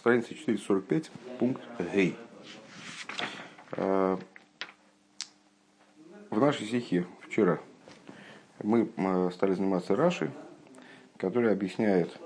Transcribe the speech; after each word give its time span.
страница 0.00 0.34
445, 0.34 1.10
пункт 1.38 1.62
Гей. 1.92 2.16
В 3.76 4.18
нашей 6.30 6.66
стихе 6.66 7.04
вчера 7.20 7.60
мы 8.62 8.88
стали 9.30 9.52
заниматься 9.52 9.94
Раши, 9.94 10.30
который 11.18 11.52
объясняет 11.52 12.18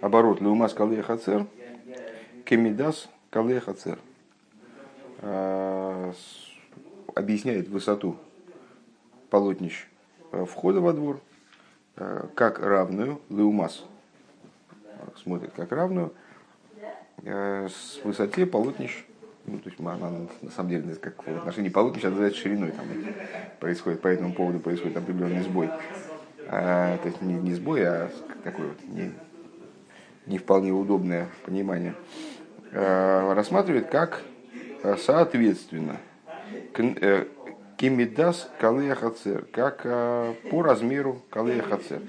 оборот 0.00 0.40
Леумас 0.40 0.72
Калея 0.72 1.02
Хацер, 1.02 1.46
Кемидас 2.46 3.10
Калея 3.28 3.60
Хацер. 3.60 3.98
Объясняет 7.14 7.68
высоту 7.68 8.16
полотнищ 9.28 9.86
входа 10.32 10.80
во 10.80 10.94
двор 10.94 11.20
как 12.34 12.58
равную 12.58 13.20
Леумас 13.28 13.84
смотрит 15.22 15.52
как 15.54 15.72
равную 15.72 16.12
э, 17.22 17.68
с 17.68 18.00
высоте 18.04 18.46
полотнищ, 18.46 19.04
ну, 19.46 19.58
то 19.58 19.68
есть 19.68 19.80
она 19.80 20.26
на 20.42 20.50
самом 20.50 20.70
деле 20.70 20.94
как 20.96 21.24
в 21.24 21.36
отношении 21.36 21.68
полотнищ 21.68 22.02
называется 22.04 22.40
шириной, 22.40 22.72
там 22.72 22.86
происходит, 23.60 24.00
по 24.00 24.08
этому 24.08 24.32
поводу 24.34 24.58
происходит 24.60 24.96
определенный 24.96 25.42
сбой. 25.42 25.70
А, 26.48 26.96
то 26.98 27.08
есть 27.08 27.22
не, 27.22 27.34
не 27.34 27.54
сбой, 27.54 27.84
а 27.84 28.10
такое 28.44 28.68
вот 28.68 28.76
не, 28.84 29.12
не 30.26 30.38
вполне 30.38 30.72
удобное 30.72 31.28
понимание. 31.44 31.94
А, 32.72 33.34
рассматривает 33.34 33.88
как 33.88 34.22
э, 34.82 34.96
соответственно 34.96 35.96
э, 36.76 37.26
кимидас 37.76 38.50
калея 38.60 38.96
как 39.52 39.82
по 40.50 40.62
размеру 40.62 41.22
калея 41.30 41.62
хацер. 41.62 42.00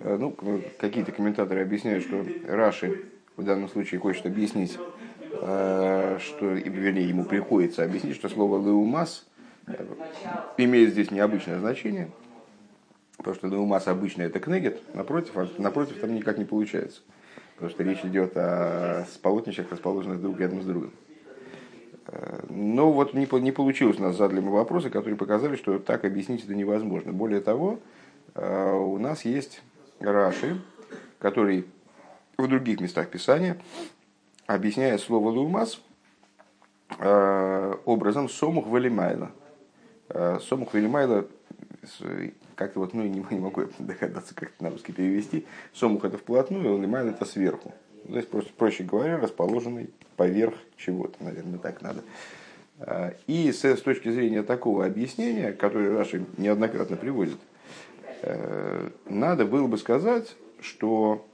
Э, 0.00 0.16
ну, 0.18 0.36
какие-то 0.78 1.12
комментаторы 1.12 1.62
объясняют, 1.62 2.04
что 2.04 2.24
Раши 2.46 3.04
в 3.36 3.44
данном 3.44 3.68
случае 3.68 4.00
хочет 4.00 4.26
объяснить, 4.26 4.78
э, 5.32 6.18
что, 6.20 6.46
вернее, 6.46 7.08
ему 7.08 7.24
приходится 7.24 7.84
объяснить, 7.84 8.16
что 8.16 8.28
слово 8.28 8.64
«леумас» 8.64 9.26
имеет 10.58 10.90
здесь 10.90 11.10
необычное 11.10 11.58
значение, 11.58 12.10
потому 13.16 13.34
что 13.34 13.46
«леумас» 13.48 13.88
обычно 13.88 14.22
это 14.22 14.40
кнегет, 14.40 14.82
напротив, 14.94 15.36
а 15.36 15.48
напротив 15.58 15.98
там 16.00 16.14
никак 16.14 16.38
не 16.38 16.44
получается, 16.44 17.00
потому 17.54 17.70
что 17.70 17.82
речь 17.82 18.04
идет 18.04 18.36
о 18.36 19.06
полотнищах, 19.22 19.70
расположенных 19.70 20.20
друг 20.20 20.38
рядом 20.38 20.62
с 20.62 20.66
другом. 20.66 20.92
Э, 22.08 22.44
но 22.50 22.92
вот 22.92 23.14
не, 23.14 23.26
не 23.40 23.52
получилось 23.52 23.98
у 23.98 24.02
нас 24.02 24.16
задали 24.16 24.40
мы 24.40 24.52
вопросы, 24.52 24.90
которые 24.90 25.16
показали, 25.16 25.56
что 25.56 25.78
так 25.78 26.04
объяснить 26.04 26.44
это 26.44 26.54
невозможно. 26.54 27.12
Более 27.12 27.40
того, 27.40 27.78
у 28.36 28.98
нас 28.98 29.24
есть 29.24 29.62
Раши, 30.12 30.60
который 31.18 31.66
в 32.36 32.48
других 32.48 32.80
местах 32.80 33.08
Писания 33.08 33.56
объясняет 34.46 35.00
слово 35.00 35.28
«лумас» 35.30 35.80
э, 36.98 37.74
образом 37.84 38.28
«сомух 38.28 38.66
велимайла». 38.66 39.30
Э, 40.08 40.38
«Сомух 40.40 40.74
велимайла» 40.74 41.26
как-то 42.56 42.80
вот, 42.80 42.94
ну, 42.94 43.02
не, 43.02 43.24
не 43.30 43.40
могу 43.40 43.64
догадаться, 43.78 44.34
как 44.34 44.50
это 44.50 44.64
на 44.64 44.70
русский 44.70 44.92
перевести. 44.92 45.46
«Сомух» 45.72 46.04
это 46.04 46.18
вплотную, 46.18 46.80
«лимайла» 46.80 47.10
это 47.10 47.24
сверху. 47.24 47.74
То 48.06 48.16
есть, 48.16 48.28
просто, 48.28 48.52
проще 48.56 48.84
говоря, 48.84 49.18
расположенный 49.18 49.90
поверх 50.16 50.54
чего-то, 50.76 51.22
наверное, 51.24 51.58
так 51.58 51.80
надо. 51.82 52.02
Э, 52.78 53.12
и 53.26 53.50
с, 53.52 53.64
с 53.64 53.80
точки 53.80 54.10
зрения 54.10 54.42
такого 54.42 54.84
объяснения, 54.84 55.52
которое 55.52 55.96
Раши 55.96 56.24
неоднократно 56.36 56.96
приводит– 56.96 57.38
надо 59.06 59.44
было 59.44 59.66
бы 59.66 59.78
сказать, 59.78 60.34
что 60.60 61.26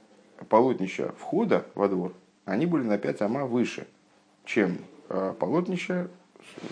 полотнища 0.49 1.13
входа 1.17 1.65
во 1.75 1.87
двор, 1.87 2.13
они 2.45 2.65
были 2.65 2.83
на 2.83 2.97
5 2.97 3.21
ама 3.21 3.45
выше, 3.45 3.87
чем 4.45 4.79
э, 5.09 5.33
полотнища 5.39 6.09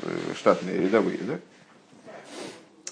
э, 0.02 0.34
штатные, 0.36 0.82
рядовые. 0.82 1.20
Да? 1.20 1.40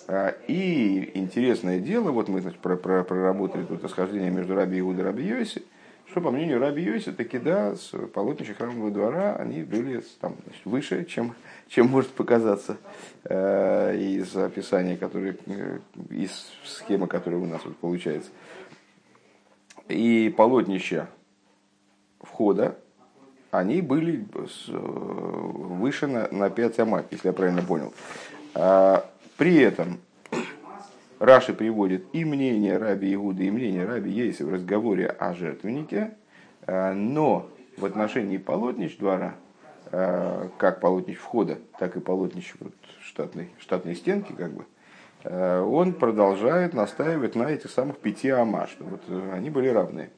А, 0.08 0.36
и 0.48 1.12
интересное 1.16 1.80
дело, 1.80 2.12
вот 2.12 2.30
мы 2.30 2.42
значит, 2.42 2.60
проработали 2.60 3.64
тут 3.64 3.84
расхождение 3.84 4.32
между 4.32 4.56
Раби 4.56 4.78
и 4.78 5.02
Раби 5.02 5.24
Йоси, 5.24 5.64
что, 6.10 6.22
по 6.22 6.32
мнению 6.32 6.60
Раби 6.60 6.84
Йоси, 6.84 7.12
таки 7.12 7.38
да, 7.38 7.76
с 7.76 7.90
полотнища 8.14 8.54
храмового 8.54 8.92
двора 8.92 9.36
они 9.36 9.64
были 9.64 10.02
там, 10.20 10.36
значит, 10.46 10.66
выше, 10.66 11.06
чем 11.06 11.36
чем 11.68 11.88
может 11.88 12.12
показаться 12.12 12.78
э, 13.26 13.98
из 13.98 14.36
описания, 14.36 14.98
которое, 14.98 15.38
э, 15.46 15.80
из 16.10 16.52
схемы, 16.64 17.08
которая 17.08 17.40
у 17.40 17.46
нас 17.46 17.62
вот 17.66 17.78
получается. 17.78 18.30
И 19.90 20.34
полотнища 20.36 21.10
входа, 22.22 22.78
они 23.52 23.82
были 23.82 24.26
э, 24.34 24.72
выше 24.72 26.08
на, 26.08 26.28
на 26.32 26.50
5 26.50 26.80
амат, 26.80 27.08
если 27.12 27.28
я 27.28 27.34
правильно 27.34 27.62
понял. 27.62 27.94
А, 28.54 29.10
при 29.38 29.58
этом 29.58 30.00
Раши 31.20 31.54
приводит 31.54 32.06
и 32.14 32.26
мнение 32.26 32.78
Раби 32.78 33.14
Игуда, 33.14 33.44
и 33.44 33.52
мнение 33.52 33.86
Раби 33.86 34.12
Ейси 34.12 34.44
в 34.44 34.54
разговоре 34.54 35.08
о 35.08 35.34
жертвеннике, 35.34 36.12
но 36.68 37.50
в 37.78 37.86
отношении 37.86 38.38
полотнищ 38.38 38.98
двора– 38.98 39.36
Э, 39.92 40.50
как 40.58 40.82
полотнищ 40.82 41.18
входа, 41.18 41.60
так 41.80 41.96
и 41.96 42.00
полотнищ 42.02 42.54
вот, 42.60 42.74
штатной, 43.02 43.52
штатной 43.58 43.96
стенки, 43.96 44.34
как 44.34 44.52
бы, 44.52 44.66
э, 45.24 45.62
он 45.62 45.94
продолжает 45.94 46.74
настаивать 46.74 47.36
на 47.36 47.44
этих 47.44 47.72
самых 47.72 47.98
пяти 47.98 48.30
ама, 48.30 48.68
что 48.68 48.84
вот 48.84 49.02
э, 49.08 49.32
они 49.34 49.50
были 49.50 49.70
равны. 49.70 50.10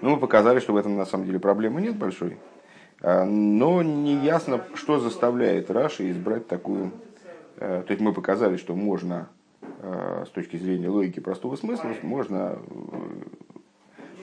Ну, 0.00 0.10
мы 0.10 0.16
показали, 0.16 0.60
что 0.60 0.72
в 0.72 0.76
этом 0.76 0.96
на 0.96 1.04
самом 1.04 1.26
деле 1.26 1.38
проблемы 1.38 1.82
нет 1.82 1.96
большой, 1.96 2.38
но 3.00 3.82
не 3.82 4.14
ясно, 4.24 4.60
что 4.74 5.00
заставляет 5.00 5.70
Раши 5.70 6.10
избрать 6.10 6.46
такую... 6.46 6.92
То 7.58 7.86
есть 7.88 8.00
мы 8.00 8.12
показали, 8.12 8.56
что 8.56 8.74
можно 8.74 9.28
с 9.82 10.28
точки 10.30 10.56
зрения 10.56 10.88
логики 10.88 11.20
простого 11.20 11.56
смысла, 11.56 11.92
можно 12.02 12.58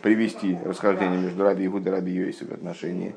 привести 0.02 0.58
расхождение 0.64 1.20
между 1.20 1.44
Раби 1.44 1.66
Игуда 1.66 1.90
и 1.90 1.94
Раби 1.94 2.12
Йоси 2.14 2.46
в 2.46 2.52
отношении 2.52 3.16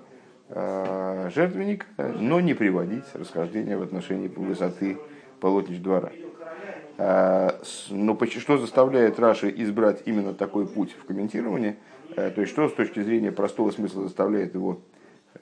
Э, 0.51 1.29
жертвенник, 1.35 1.87
но 1.99 2.41
не 2.41 2.55
приводить 2.55 3.05
расхождение 3.13 3.77
в 3.77 3.83
отношении 3.83 4.29
высоты 4.29 4.97
полотнищ 5.41 5.79
двора. 5.79 6.11
Э, 6.97 7.51
но 7.91 8.19
что 8.27 8.57
заставляет 8.57 9.19
Раши 9.19 9.53
избрать 9.59 10.03
именно 10.07 10.33
такой 10.33 10.67
путь 10.67 10.97
в 10.99 11.05
комментировании? 11.05 11.77
Э, 12.17 12.31
то 12.31 12.41
есть, 12.41 12.53
что 12.53 12.67
с 12.67 12.73
точки 12.73 13.03
зрения 13.03 13.31
простого 13.31 13.71
смысла 13.73 14.05
заставляет 14.05 14.55
его 14.55 14.81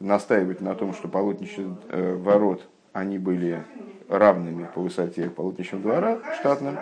настаивать 0.01 0.61
на 0.61 0.75
том, 0.75 0.93
что 0.93 1.07
полотнища 1.07 1.63
ворот, 1.89 2.67
они 2.97 3.19
были 3.19 3.63
равными 4.09 4.67
по 4.75 4.81
высоте 4.81 5.29
полотнищам 5.29 5.83
двора 5.83 6.19
штатным, 6.41 6.79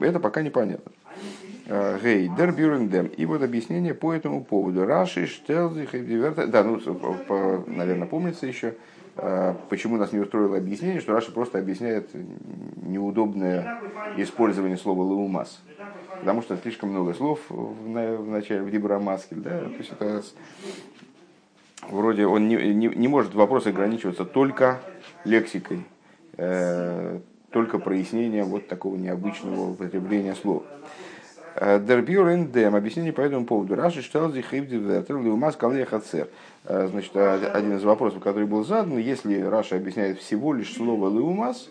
это 0.00 0.18
пока 0.18 0.42
непонятно. 0.42 0.90
Гей, 2.02 2.28
дер 2.28 2.52
бюрендем. 2.52 3.06
И 3.06 3.24
вот 3.24 3.42
объяснение 3.42 3.94
по 3.94 4.12
этому 4.12 4.44
поводу. 4.44 4.84
Раши, 4.84 5.26
штелзих, 5.26 5.90
Да, 6.50 6.62
ну, 6.62 6.78
наверное, 7.66 8.06
помнится 8.06 8.46
еще, 8.46 8.74
э, 9.16 9.54
почему 9.70 9.96
нас 9.96 10.12
не 10.12 10.18
устроило 10.18 10.58
объяснение, 10.58 11.00
что 11.00 11.14
Раши 11.14 11.32
просто 11.32 11.58
объясняет 11.58 12.10
неудобное 12.82 13.78
использование 14.16 14.76
слова 14.76 15.02
лаумас. 15.02 15.62
Потому 16.20 16.42
что 16.42 16.56
слишком 16.58 16.90
много 16.90 17.14
слов 17.14 17.40
в 17.48 18.28
начале, 18.28 18.62
в 18.62 18.70
Дибрамаскель, 18.70 19.38
да, 19.38 19.60
то 19.60 19.76
есть 19.78 19.92
это 19.92 20.22
вроде 21.88 22.26
он 22.26 22.48
не, 22.48 22.56
не, 22.74 22.88
не 22.88 23.08
может 23.08 23.34
вопрос 23.34 23.66
ограничиваться 23.66 24.24
только 24.24 24.80
лексикой, 25.24 25.84
э, 26.36 27.18
только 27.50 27.78
прояснением 27.78 28.46
вот 28.46 28.68
такого 28.68 28.96
необычного 28.96 29.70
употребления 29.70 30.34
слов. 30.34 30.64
Дербюр 31.60 32.30
эндем. 32.30 32.74
Объяснение 32.74 33.12
по 33.12 33.20
этому 33.20 33.46
поводу. 33.46 33.76
Раши 33.76 34.02
штал 34.02 34.32
зихивди 34.32 34.74
ветер 34.74 35.20
лиумас 35.20 35.54
калея 35.54 35.84
хацер. 35.84 36.28
Э, 36.64 36.88
значит, 36.90 37.12
э, 37.14 37.46
один 37.46 37.76
из 37.76 37.84
вопросов, 37.84 38.22
который 38.22 38.46
был 38.46 38.64
задан, 38.64 38.98
если 38.98 39.40
Раша 39.40 39.76
объясняет 39.76 40.18
всего 40.18 40.52
лишь 40.52 40.74
слово 40.74 41.08
лиумас, 41.10 41.68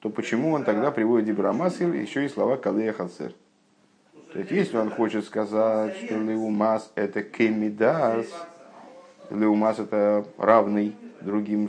то 0.00 0.10
почему 0.10 0.52
он 0.52 0.64
тогда 0.64 0.90
приводит 0.90 1.26
дибрамасил 1.26 1.92
еще 1.92 2.26
и 2.26 2.28
слова 2.28 2.56
калея 2.56 2.92
хацер? 2.92 3.32
То 4.32 4.40
есть, 4.40 4.50
если 4.50 4.76
он 4.76 4.90
хочет 4.90 5.24
сказать, 5.24 5.96
что 5.96 6.18
лиумас 6.18 6.90
это 6.94 7.22
кемидас, 7.22 8.26
лиумас 9.30 9.78
это 9.78 10.26
равный 10.38 10.94
другим, 11.20 11.68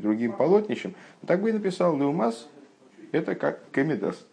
другим 0.00 0.32
полотнищам, 0.32 0.94
так 1.26 1.40
бы 1.40 1.50
и 1.50 1.52
написал 1.52 1.96
лиумас 1.96 2.48
это 3.12 3.34
как 3.34 3.60
кемидас. 3.72 4.26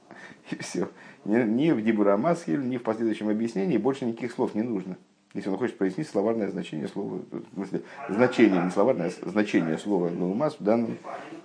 И 0.50 0.56
все. 0.56 0.88
Ни 1.24 1.70
в 1.70 1.82
Дибура 1.82 2.16
Масхиль, 2.16 2.68
ни 2.68 2.76
в 2.76 2.82
последующем 2.82 3.30
объяснении 3.30 3.78
больше 3.78 4.04
никаких 4.04 4.32
слов 4.32 4.54
не 4.54 4.62
нужно. 4.62 4.96
Если 5.32 5.48
он 5.48 5.56
хочет 5.56 5.76
прояснить 5.78 6.08
словарное 6.08 6.48
значение 6.48 6.86
слова, 6.86 7.18
в 7.30 7.54
смысле, 7.54 7.82
значение, 8.08 8.62
не 8.62 8.70
словарное, 8.70 9.10
а 9.20 9.28
значение 9.28 9.78
слова 9.78 10.08
леумас 10.08 10.56
в 10.60 10.62
данном 10.62 10.96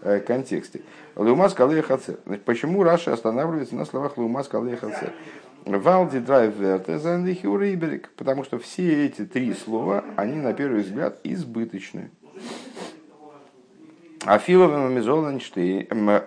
э, 0.01 0.19
контексте. 0.19 0.81
Леумас 1.15 1.55
калея 1.55 1.81
хацер. 1.81 2.17
Почему 2.45 2.83
Раша 2.83 3.13
останавливается 3.13 3.75
на 3.75 3.85
словах 3.85 4.17
леумас 4.17 4.47
калея 4.47 4.77
хацер? 4.77 5.11
Валди 5.77 6.19
драйв 6.19 6.55
верте 6.55 6.99
потому 8.17 8.43
что 8.43 8.57
все 8.57 9.05
эти 9.05 9.25
три 9.25 9.53
слова, 9.53 10.03
они 10.15 10.35
на 10.35 10.53
первый 10.53 10.81
взгляд 10.81 11.19
избыточны. 11.23 12.09
Афиловым 14.25 14.93
Мизоланштейн 14.95 16.19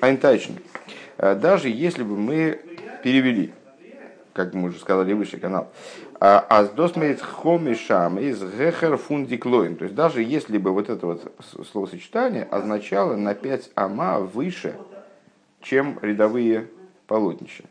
Айнтайчн. 0.00 0.52
Даже 1.18 1.68
если 1.68 2.02
бы 2.02 2.16
мы 2.16 2.60
перевели, 3.02 3.52
как 4.32 4.54
мы 4.54 4.68
уже 4.68 4.78
сказали 4.78 5.12
выше 5.14 5.38
канал, 5.38 5.72
а 6.20 6.64
досмейт 6.64 7.20
хомишам 7.20 8.18
из 8.18 8.40
гехер 8.40 8.96
фундиклоин. 8.96 9.76
То 9.76 9.84
есть 9.84 9.94
даже 9.94 10.22
если 10.22 10.58
бы 10.58 10.72
вот 10.72 10.88
это 10.88 11.06
вот 11.06 11.32
словосочетание 11.70 12.44
означало 12.44 13.16
на 13.16 13.34
5 13.34 13.70
ама 13.74 14.20
выше, 14.20 14.76
чем 15.60 15.98
рядовые 16.02 16.68
полотнища. 17.06 17.64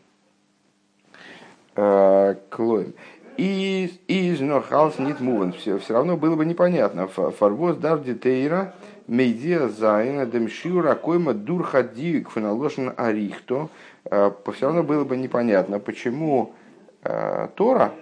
Э, 1.76 2.36
Клоин. 2.50 2.94
И 3.36 3.90
из 4.06 4.40
нохалс 4.40 4.98
нит 4.98 5.20
мувен. 5.20 5.52
Все, 5.52 5.78
все 5.78 5.94
равно 5.94 6.16
было 6.16 6.36
бы 6.36 6.44
непонятно. 6.44 7.08
Фарвоз 7.08 7.76
дар 7.76 7.98
детейра 7.98 8.74
мейдия 9.08 9.68
зайна 9.68 10.24
демшиура 10.24 10.94
койма 10.94 11.34
дурхади 11.34 12.20
кфеналошен 12.20 12.94
арихто. 12.96 13.68
Э, 14.04 14.30
все 14.52 14.66
равно 14.66 14.82
было 14.84 15.04
бы 15.04 15.16
непонятно, 15.16 15.80
почему 15.80 16.54
э, 17.02 17.48
Тора, 17.56 17.92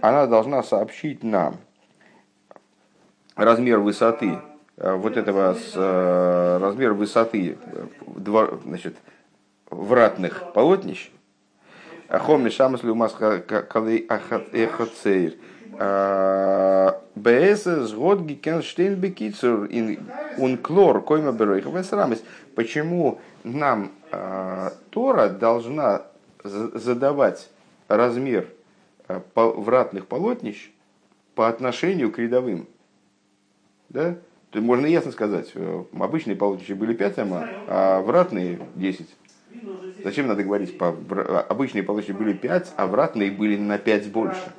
она 0.00 0.26
должна 0.26 0.62
сообщить 0.62 1.22
нам 1.22 1.56
размер 3.36 3.78
высоты 3.78 4.38
вот 4.76 5.16
этого 5.16 5.54
размер 6.58 6.94
высоты 6.94 7.58
значит, 8.64 8.96
вратных 9.70 10.52
полотнищ, 10.52 11.10
Хоми 12.08 12.50
шамас 12.50 12.82
люмас 12.82 13.12
калей 13.12 14.06
эхоцейр. 14.52 15.34
БС 17.14 17.64
сгод 17.88 18.20
гикенштейн 18.22 18.96
бекицур 18.96 19.68
ун 20.38 20.58
клор 20.58 21.02
койма 21.02 21.32
беройх 21.32 21.66
весрамис. 21.66 22.22
Почему 22.54 23.20
нам 23.44 23.92
э, 24.10 24.70
Тора 24.90 25.28
должна 25.28 26.02
задавать 26.42 27.48
размер 27.88 28.48
э, 29.08 29.20
вратных 29.34 30.06
полотнищ 30.06 30.70
по 31.34 31.48
отношению 31.48 32.10
к 32.10 32.18
рядовым? 32.18 32.66
Да? 33.88 34.16
То 34.50 34.60
можно 34.60 34.86
ясно 34.86 35.12
сказать, 35.12 35.52
э, 35.54 35.84
обычные 35.98 36.36
полотнища 36.36 36.74
были 36.74 36.92
5 36.94 37.18
ама, 37.20 37.48
а 37.68 38.00
вратные 38.00 38.60
10. 38.74 39.06
Зачем 40.02 40.26
надо 40.26 40.42
говорить, 40.42 40.78
по, 40.78 40.88
обычные 41.48 41.82
полочки 41.82 42.12
были 42.12 42.32
5, 42.32 42.74
а 42.76 42.86
вратные 42.86 43.30
были 43.30 43.56
на 43.56 43.78
5 43.78 44.10
больше. 44.12 44.52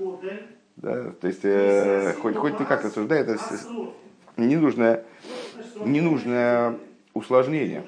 Да? 0.78 1.12
То 1.20 1.28
есть, 1.28 1.42
э, 1.44 2.14
хоть, 2.22 2.36
хоть 2.36 2.58
ты 2.58 2.66
как 2.66 2.84
рассуждай, 2.84 3.22
это 3.22 3.38
ненужное, 4.38 5.04
ненужное 5.84 6.78
усложнение 7.14 7.84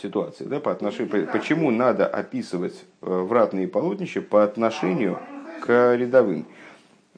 ситуации 0.00 0.44
да, 0.44 0.60
по 0.60 0.72
отношению, 0.72 1.28
почему 1.28 1.70
надо 1.70 2.06
описывать 2.06 2.84
э, 3.00 3.06
вратные 3.06 3.68
полотнища 3.68 4.20
по 4.20 4.44
отношению 4.44 5.18
к 5.60 5.94
рядовым. 5.96 6.46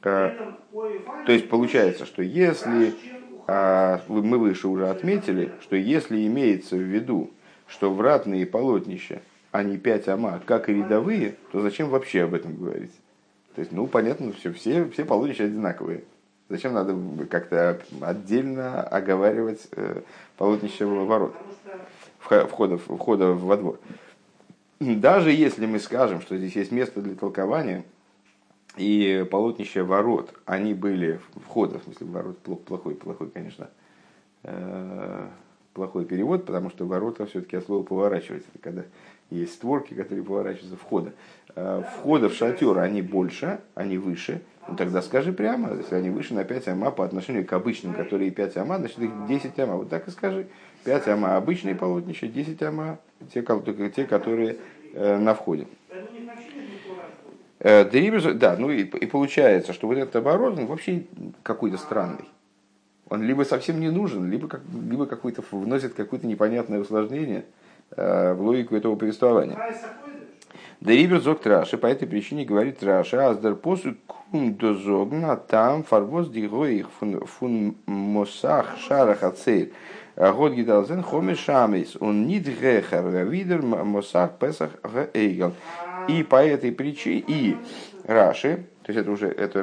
Э, 0.03 0.31
то 1.27 1.33
есть 1.33 1.49
получается, 1.49 2.07
что 2.07 2.23
если 2.23 2.95
а, 3.49 4.01
мы 4.09 4.39
выше 4.39 4.69
уже 4.69 4.89
отметили, 4.89 5.53
что 5.61 5.77
если 5.77 6.27
имеется 6.27 6.77
в 6.77 6.81
виду 6.81 7.31
что 7.67 7.93
вратные 7.93 8.47
полотнища, 8.47 9.23
они 9.51 9.79
5 9.79 10.09
ама, 10.09 10.43
как 10.45 10.69
и 10.69 10.75
рядовые, 10.75 11.37
то 11.53 11.61
зачем 11.61 11.89
вообще 11.89 12.25
об 12.25 12.35
этом 12.35 12.57
говорить? 12.57 12.93
То 13.55 13.61
есть, 13.61 13.73
ну, 13.73 13.87
понятно, 13.87 14.33
все, 14.33 14.53
все, 14.53 14.89
все 14.91 15.05
полотнища 15.05 15.45
одинаковые. 15.45 16.05
Зачем 16.49 16.75
надо 16.75 16.97
как-то 17.27 17.81
отдельно 18.01 18.83
оговаривать 18.83 19.67
э, 19.73 20.03
полотнище 20.37 20.85
ворот, 20.85 21.35
входа, 22.21 22.79
входа 22.79 23.33
во 23.33 23.57
двор? 23.57 23.81
Даже 24.79 25.33
если 25.33 25.67
мы 25.67 25.81
скажем, 25.81 26.21
что 26.21 26.37
здесь 26.37 26.55
есть 26.55 26.71
место 26.71 27.01
для 27.01 27.15
толкования, 27.15 27.85
и 28.77 29.27
полотнища 29.31 29.85
ворот, 29.85 30.35
они 30.45 30.75
были 30.75 31.19
входа, 31.47 31.79
в 31.79 31.85
смысле 31.85 32.07
ворот 32.09 32.39
плохой, 32.39 32.95
плохой, 32.95 33.31
конечно, 33.31 33.71
э, 34.43 35.29
плохой 35.77 36.07
перевод, 36.07 36.47
потому 36.47 36.71
что 36.71 36.87
ворота 36.87 37.27
все-таки 37.27 37.57
от 37.57 37.67
слова 37.67 37.83
поворачивается. 37.85 38.49
Это 38.55 38.63
когда 38.63 38.83
есть 39.31 39.53
створки, 39.53 39.95
которые 39.95 40.25
поворачиваются 40.25 40.77
входа. 40.77 41.13
А 41.55 41.83
входа 41.83 42.29
в 42.29 42.35
шатер 42.35 42.79
они 42.79 43.03
больше, 43.03 43.61
они 43.75 43.99
выше. 43.99 44.41
Ну 44.69 44.75
тогда 44.75 45.03
скажи 45.03 45.33
прямо, 45.33 45.77
если 45.77 45.95
они 45.95 46.11
выше 46.11 46.35
на 46.35 46.45
5 46.45 46.69
ама 46.69 46.91
по 46.91 47.05
отношению 47.05 47.47
к 47.47 47.53
обычным, 47.53 47.93
которые 47.93 48.31
5 48.31 48.57
ама, 48.57 48.79
значит 48.79 48.99
их 48.99 49.11
10 49.29 49.59
ама. 49.61 49.77
Вот 49.77 49.91
так 49.91 50.09
и 50.09 50.11
скажи. 50.11 50.47
5 50.85 51.09
ама 51.09 51.37
обычные 51.37 51.75
полотнища, 51.75 52.27
10 52.27 52.63
ама 52.63 52.99
те, 53.33 53.45
те 53.95 54.05
которые 54.07 54.57
э, 54.95 55.19
на 55.19 55.35
входе. 55.35 55.67
Э, 57.59 57.85
да, 58.35 58.57
ну 58.59 58.71
и, 58.71 58.83
и 58.83 59.07
получается, 59.07 59.73
что 59.73 59.87
вот 59.87 59.99
этот 59.99 60.17
оборот, 60.17 60.59
он 60.59 60.67
вообще 60.67 61.05
какой-то 61.43 61.77
странный 61.77 62.25
он 63.09 63.23
либо 63.23 63.43
совсем 63.45 63.81
не 63.81 63.91
нужен, 63.91 64.31
либо, 64.31 64.49
как, 64.49 64.63
либо 64.73 65.07
какой-то 65.07 65.43
вносит 65.51 65.95
какое-то 65.95 66.27
непонятное 66.27 66.81
усложнение 66.81 67.45
э, 67.97 68.33
в 68.35 68.43
логику 68.43 68.75
этого 68.75 68.97
повествования. 68.97 69.57
Да 70.81 70.93
Рибер 70.93 71.21
зог 71.21 71.41
Траши, 71.41 71.79
по 71.79 71.87
этой 71.87 72.07
причине 72.07 72.45
говорит 72.45 72.79
Траши, 72.79 73.17
аздер 73.17 73.55
посу 73.55 73.95
кундозогна 74.07 75.37
там 75.37 75.85
фарбоз 75.85 76.29
дигоих 76.29 76.89
фун 76.91 77.77
мосах 77.87 78.77
шарах 78.79 79.23
ацейр. 79.23 79.71
Год 80.17 80.53
гидалзен 80.53 81.03
хоми 81.03 81.35
шамис, 81.35 81.97
он 82.01 82.27
нит 82.27 82.47
гехар, 82.49 83.07
видер 83.27 83.63
мосах 83.63 84.39
песах 84.39 84.71
эйгел. 85.15 85.53
И 86.09 86.23
по 86.23 86.45
этой 86.45 86.73
причине, 86.73 87.25
и 87.27 87.57
Раши, 88.05 88.67
то 88.83 88.93
есть 88.93 89.01
это 89.01 89.11
уже, 89.11 89.29
это, 89.29 89.59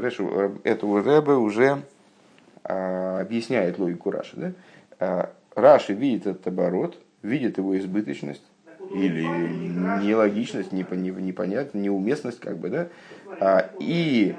это 0.64 0.86
уже, 0.86 1.20
уже 1.22 1.70
а, 1.72 1.82
объясняет 2.64 3.78
логику 3.78 4.12
Раши. 4.12 4.36
Да? 4.36 4.54
А, 5.00 5.34
Раши 5.56 5.94
видит 5.94 6.28
этот 6.28 6.48
оборот, 6.48 6.98
видит 7.22 7.58
его 7.58 7.78
избыточность 7.78 8.44
или 8.94 9.24
нелогичность, 9.24 10.72
непонятность, 10.72 11.74
неуместность, 11.74 12.40
как 12.40 12.58
бы, 12.58 12.70
да, 12.70 12.88
а, 13.40 13.70
и 13.80 14.36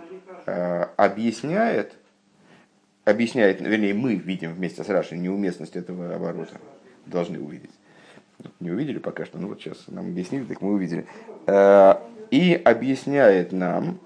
объясняет, 0.96 1.94
объясняет, 3.04 3.60
вернее, 3.60 3.94
мы 3.94 4.16
видим 4.16 4.52
вместе 4.52 4.84
с 4.84 4.88
Рашей 4.88 5.18
неуместность 5.18 5.76
этого 5.76 6.14
оборота, 6.14 6.60
должны 7.06 7.40
увидеть. 7.40 7.70
Не 8.60 8.70
увидели 8.70 8.98
пока 8.98 9.24
что, 9.24 9.38
ну 9.38 9.48
вот 9.48 9.60
сейчас 9.60 9.84
нам 9.88 10.08
объяснили, 10.08 10.44
так 10.44 10.60
мы 10.60 10.72
увидели. 10.72 11.06
И 12.30 12.60
объясняет 12.62 13.52
нам, 13.52 13.98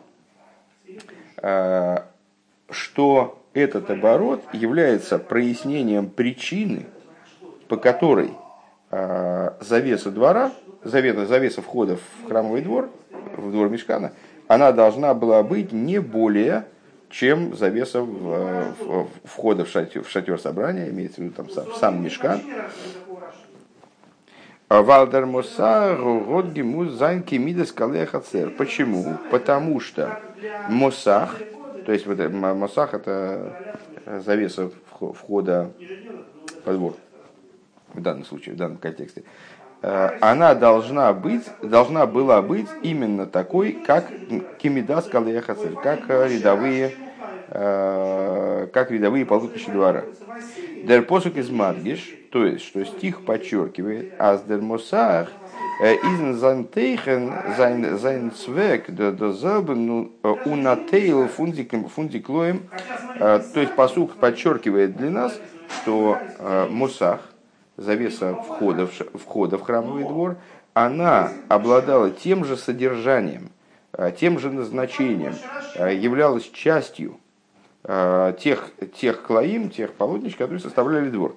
что 2.70 3.37
этот 3.54 3.90
оборот 3.90 4.42
является 4.52 5.18
прояснением 5.18 6.08
причины, 6.08 6.86
по 7.68 7.76
которой 7.76 8.32
э, 8.90 9.50
завеса 9.60 10.10
двора, 10.10 10.52
завеса, 10.82 11.26
завеса 11.26 11.62
входа 11.62 11.96
в 11.96 12.28
храмовый 12.28 12.62
двор, 12.62 12.90
в 13.36 13.50
двор 13.50 13.68
Мешкана, 13.68 14.12
она 14.46 14.72
должна 14.72 15.14
была 15.14 15.42
быть 15.42 15.72
не 15.72 16.00
более, 16.00 16.66
чем 17.10 17.56
завеса 17.56 18.02
в, 18.02 18.74
в, 18.80 19.08
входа 19.24 19.64
в 19.64 19.68
шатер, 19.68 20.02
в 20.02 20.10
шатер 20.10 20.38
собрания, 20.38 20.88
имеется 20.90 21.20
в 21.20 21.24
виду 21.24 21.34
там 21.34 21.50
сам, 21.50 21.66
сам 21.74 22.02
Мешкан. 22.02 22.40
Валдер 24.68 25.24
Моса 25.24 25.96
Годги 25.96 26.60
Музанки 26.60 27.36
Мидас 27.36 27.72
Калехацер. 27.72 28.50
Почему? 28.50 29.16
Потому 29.30 29.80
что 29.80 30.20
Мосах 30.68 31.36
то 31.88 31.92
есть 31.92 32.04
вот 32.04 32.18
Масах 32.30 32.92
это 32.92 33.56
э, 34.04 34.20
завеса 34.20 34.70
входа 34.90 35.70
во 36.66 36.74
двор. 36.74 36.94
В 37.94 38.02
данном 38.02 38.26
случае, 38.26 38.56
в 38.56 38.58
данном 38.58 38.76
контексте. 38.76 39.22
Э, 39.80 40.18
она 40.20 40.54
должна 40.54 41.14
быть, 41.14 41.44
должна 41.62 42.04
была 42.04 42.42
быть 42.42 42.66
именно 42.82 43.24
такой, 43.24 43.72
как 43.72 44.04
Кимидас 44.58 45.06
Калаяхацель, 45.06 45.76
как 45.76 46.10
рядовые, 46.10 46.92
э, 47.48 48.68
как 48.70 48.90
рядовые 48.90 49.24
полутысячи 49.24 49.70
двора. 49.70 50.04
Дер 50.84 51.06
посук 51.06 51.38
из 51.38 51.48
Мадгиш, 51.48 52.14
то 52.30 52.44
есть, 52.44 52.66
что 52.66 52.84
стих 52.84 53.24
подчеркивает, 53.24 54.12
аз 54.18 54.42
дер 54.42 54.60
Мосах– 54.60 55.30
Изен 55.80 56.34
sein 56.38 56.70
Teichen, 56.70 57.32
sein, 57.56 57.98
sein 57.98 58.32
Zweck, 58.32 58.86
derselben 58.88 60.10
унатейл 60.44 61.28
фундиклоем. 61.28 62.68
То 63.18 63.60
есть 63.60 63.76
посук 63.76 64.16
подчеркивает 64.16 64.96
для 64.96 65.10
нас, 65.10 65.38
что 65.68 66.18
э, 66.38 66.66
мусах, 66.68 67.20
завеса 67.76 68.34
входа 68.34 68.86
в, 68.86 68.92
входа 69.18 69.58
в 69.58 69.62
храмовый 69.62 70.04
двор, 70.04 70.36
она 70.74 71.32
обладала 71.48 72.10
тем 72.10 72.44
же 72.44 72.56
содержанием, 72.56 73.50
э, 73.92 74.12
тем 74.18 74.38
же 74.38 74.50
назначением, 74.50 75.34
э, 75.74 75.94
являлась 75.94 76.48
частью 76.50 77.18
э, 77.84 78.34
тех, 78.40 78.70
тех 78.96 79.22
клоим, 79.22 79.70
тех 79.70 79.92
полотнищ, 79.94 80.36
которые 80.36 80.60
составляли 80.60 81.10
двор. 81.10 81.36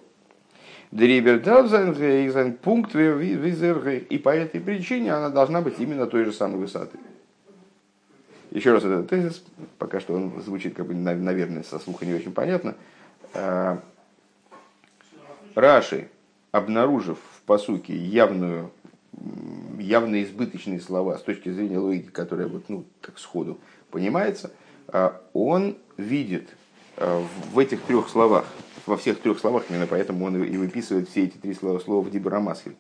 Пункт 2.62 2.95
И 2.95 4.17
по 4.17 4.29
этой 4.29 4.60
причине 4.60 5.13
она 5.13 5.29
должна 5.29 5.62
быть 5.62 5.79
именно 5.79 6.05
той 6.05 6.25
же 6.25 6.33
самой 6.33 6.60
высоты. 6.60 6.98
Еще 8.51 8.74
раз 8.74 8.83
этот 8.83 9.10
тезис, 9.10 9.43
пока 9.77 10.01
что 10.01 10.13
он 10.13 10.41
звучит, 10.41 10.75
как 10.75 10.86
бы, 10.86 10.93
наверное, 10.93 11.63
со 11.63 11.79
слуха 11.79 12.05
не 12.05 12.13
очень 12.13 12.33
понятно. 12.33 12.75
Раши, 15.55 16.10
обнаружив 16.51 17.17
в 17.38 17.41
посуке 17.43 17.95
явную 17.95 18.71
явно 19.79 20.24
избыточные 20.24 20.79
слова 20.79 21.17
с 21.17 21.21
точки 21.21 21.50
зрения 21.50 21.77
логики, 21.77 22.10
которая 22.10 22.48
вот, 22.48 22.69
ну, 22.69 22.86
так 23.01 23.19
сходу 23.19 23.60
понимается, 23.89 24.51
а 24.88 25.21
он 25.33 25.77
видит 25.98 26.50
а, 26.98 27.25
в 27.51 27.60
этих 27.60 27.81
трех 27.81 28.10
словах, 28.10 28.45
во 28.85 28.97
всех 28.97 29.19
трех 29.19 29.39
словах, 29.39 29.65
именно 29.69 29.88
поэтому 29.88 30.25
он 30.25 30.43
и 30.43 30.57
выписывает 30.57 31.09
все 31.09 31.25
эти 31.25 31.38
три 31.38 31.53
слова, 31.53 31.79
слова 31.79 32.01
в 32.01 32.09
Дибрамасхель, 32.11 32.75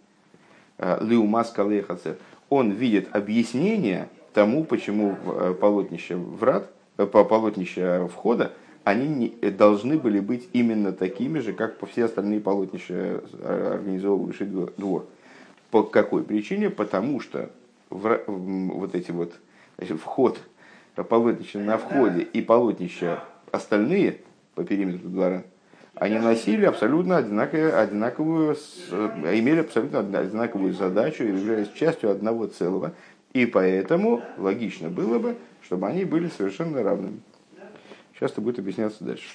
а, 0.77 1.03
Лиумас 1.03 1.51
Калехаце, 1.51 2.17
он 2.49 2.71
видит 2.71 3.15
объяснение 3.15 4.09
тому, 4.33 4.63
почему 4.63 5.15
полотнище 5.59 6.15
врат, 6.15 6.69
э, 6.97 7.05
полотнище 7.05 8.07
входа, 8.11 8.53
они 8.83 9.07
не, 9.07 9.49
должны 9.51 9.97
были 9.97 10.19
быть 10.19 10.49
именно 10.53 10.91
такими 10.91 11.39
же, 11.39 11.53
как 11.53 11.77
по 11.77 11.85
все 11.85 12.05
остальные 12.05 12.41
полотнища, 12.41 13.21
организовывавшие 13.43 14.49
двор. 14.77 15.05
По 15.69 15.83
какой 15.83 16.23
причине? 16.23 16.69
Потому 16.69 17.19
что 17.19 17.51
в, 17.89 18.21
вот 18.27 18.95
эти 18.95 19.11
вот 19.11 19.33
значит, 19.77 19.99
вход, 19.99 20.39
полотнища 20.95 21.59
на 21.59 21.77
входе 21.77 22.21
и 22.21 22.41
полотнища 22.41 23.23
остальные 23.51 24.17
по 24.55 24.63
периметру 24.63 25.09
двора, 25.09 25.43
они 25.95 26.17
носили 26.19 26.65
абсолютно 26.65 27.17
одинаковую, 27.17 27.79
одинаковую, 27.79 28.55
имели 28.55 29.59
абсолютно 29.59 29.99
одинаковую 29.99 30.73
задачу 30.73 31.23
и 31.23 31.27
являлись 31.27 31.69
частью 31.73 32.11
одного 32.11 32.47
целого. 32.47 32.93
И 33.33 33.45
поэтому 33.45 34.21
логично 34.37 34.89
было 34.89 35.19
бы, 35.19 35.35
чтобы 35.61 35.87
они 35.87 36.05
были 36.05 36.29
совершенно 36.29 36.81
равными. 36.83 37.21
Сейчас 38.13 38.31
это 38.31 38.41
будет 38.41 38.59
объясняться 38.59 39.03
дальше. 39.03 39.29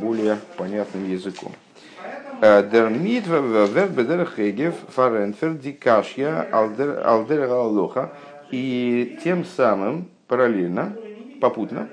Более 0.00 0.38
понятным 0.56 1.10
языком. 1.10 1.52
Der 2.40 2.90
Митва 2.90 3.38
wird 3.38 3.94
бедер 3.94 4.26
хегев 4.26 4.74
фаренфер 4.88 5.54
дикашья 5.54 6.42
алдер 6.50 7.42
аллоха. 7.50 8.12
И 8.50 9.18
тем 9.22 9.44
самым, 9.44 10.08
параллельно, 10.26 10.96
попутно, 11.40 11.88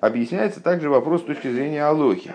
объясняется 0.00 0.62
также 0.62 0.90
вопрос 0.90 1.22
с 1.22 1.24
точки 1.24 1.50
зрения 1.50 1.84
алохи. 1.84 2.32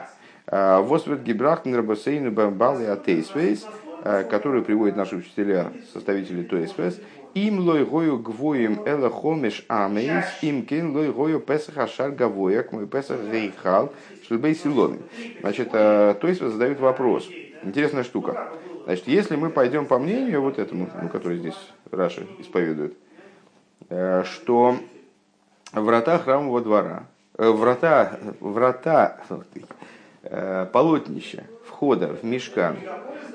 Восвет 0.48 1.24
гибрахтен 1.24 1.76
рабасейну 1.76 2.32
бамбал 2.32 2.80
и 2.80 2.86
атейсвейс, 2.86 3.66
который 4.04 4.62
приводят 4.62 4.96
наши 4.96 5.16
учителя, 5.16 5.72
составители 5.92 6.44
Тойсвейс, 6.44 7.00
им 7.34 7.60
лой 7.60 7.84
гою 7.84 8.20
гвоем 8.20 8.84
эла 8.86 9.10
хомеш 9.10 9.66
амейс, 9.68 10.26
им 10.42 10.66
кен 10.66 10.96
лой 10.96 11.12
гою 11.12 11.40
песах 11.40 11.80
ашар 11.80 12.12
гавояк, 12.12 12.72
мой 12.72 12.86
песах 12.86 13.20
рейхал, 13.32 13.92
шлбей 14.28 14.54
силоны. 14.54 15.00
Значит, 15.42 15.72
Тойсвейс 15.72 16.54
задают 16.54 16.80
вопрос– 16.80 17.28
Интересная 17.66 18.04
штука. 18.04 18.50
Значит, 18.84 19.08
если 19.08 19.36
мы 19.36 19.50
пойдем 19.50 19.88
по 19.88 19.98
мнению 19.98 20.42
вот 20.42 20.60
этому, 20.60 20.88
ну, 21.02 21.10
который 21.10 21.40
здесь 21.40 21.58
Раши 21.90 22.28
исповедует, 22.38 22.96
э, 23.90 24.24
что 24.24 24.78
врата 25.72 26.20
храмового 26.20 26.62
двора, 26.62 27.08
врата, 27.38 28.20
врата 28.40 29.18
э, 30.24 30.68
полотнища 30.72 31.44
входа 31.66 32.08
в 32.08 32.24
мешкан, 32.24 32.78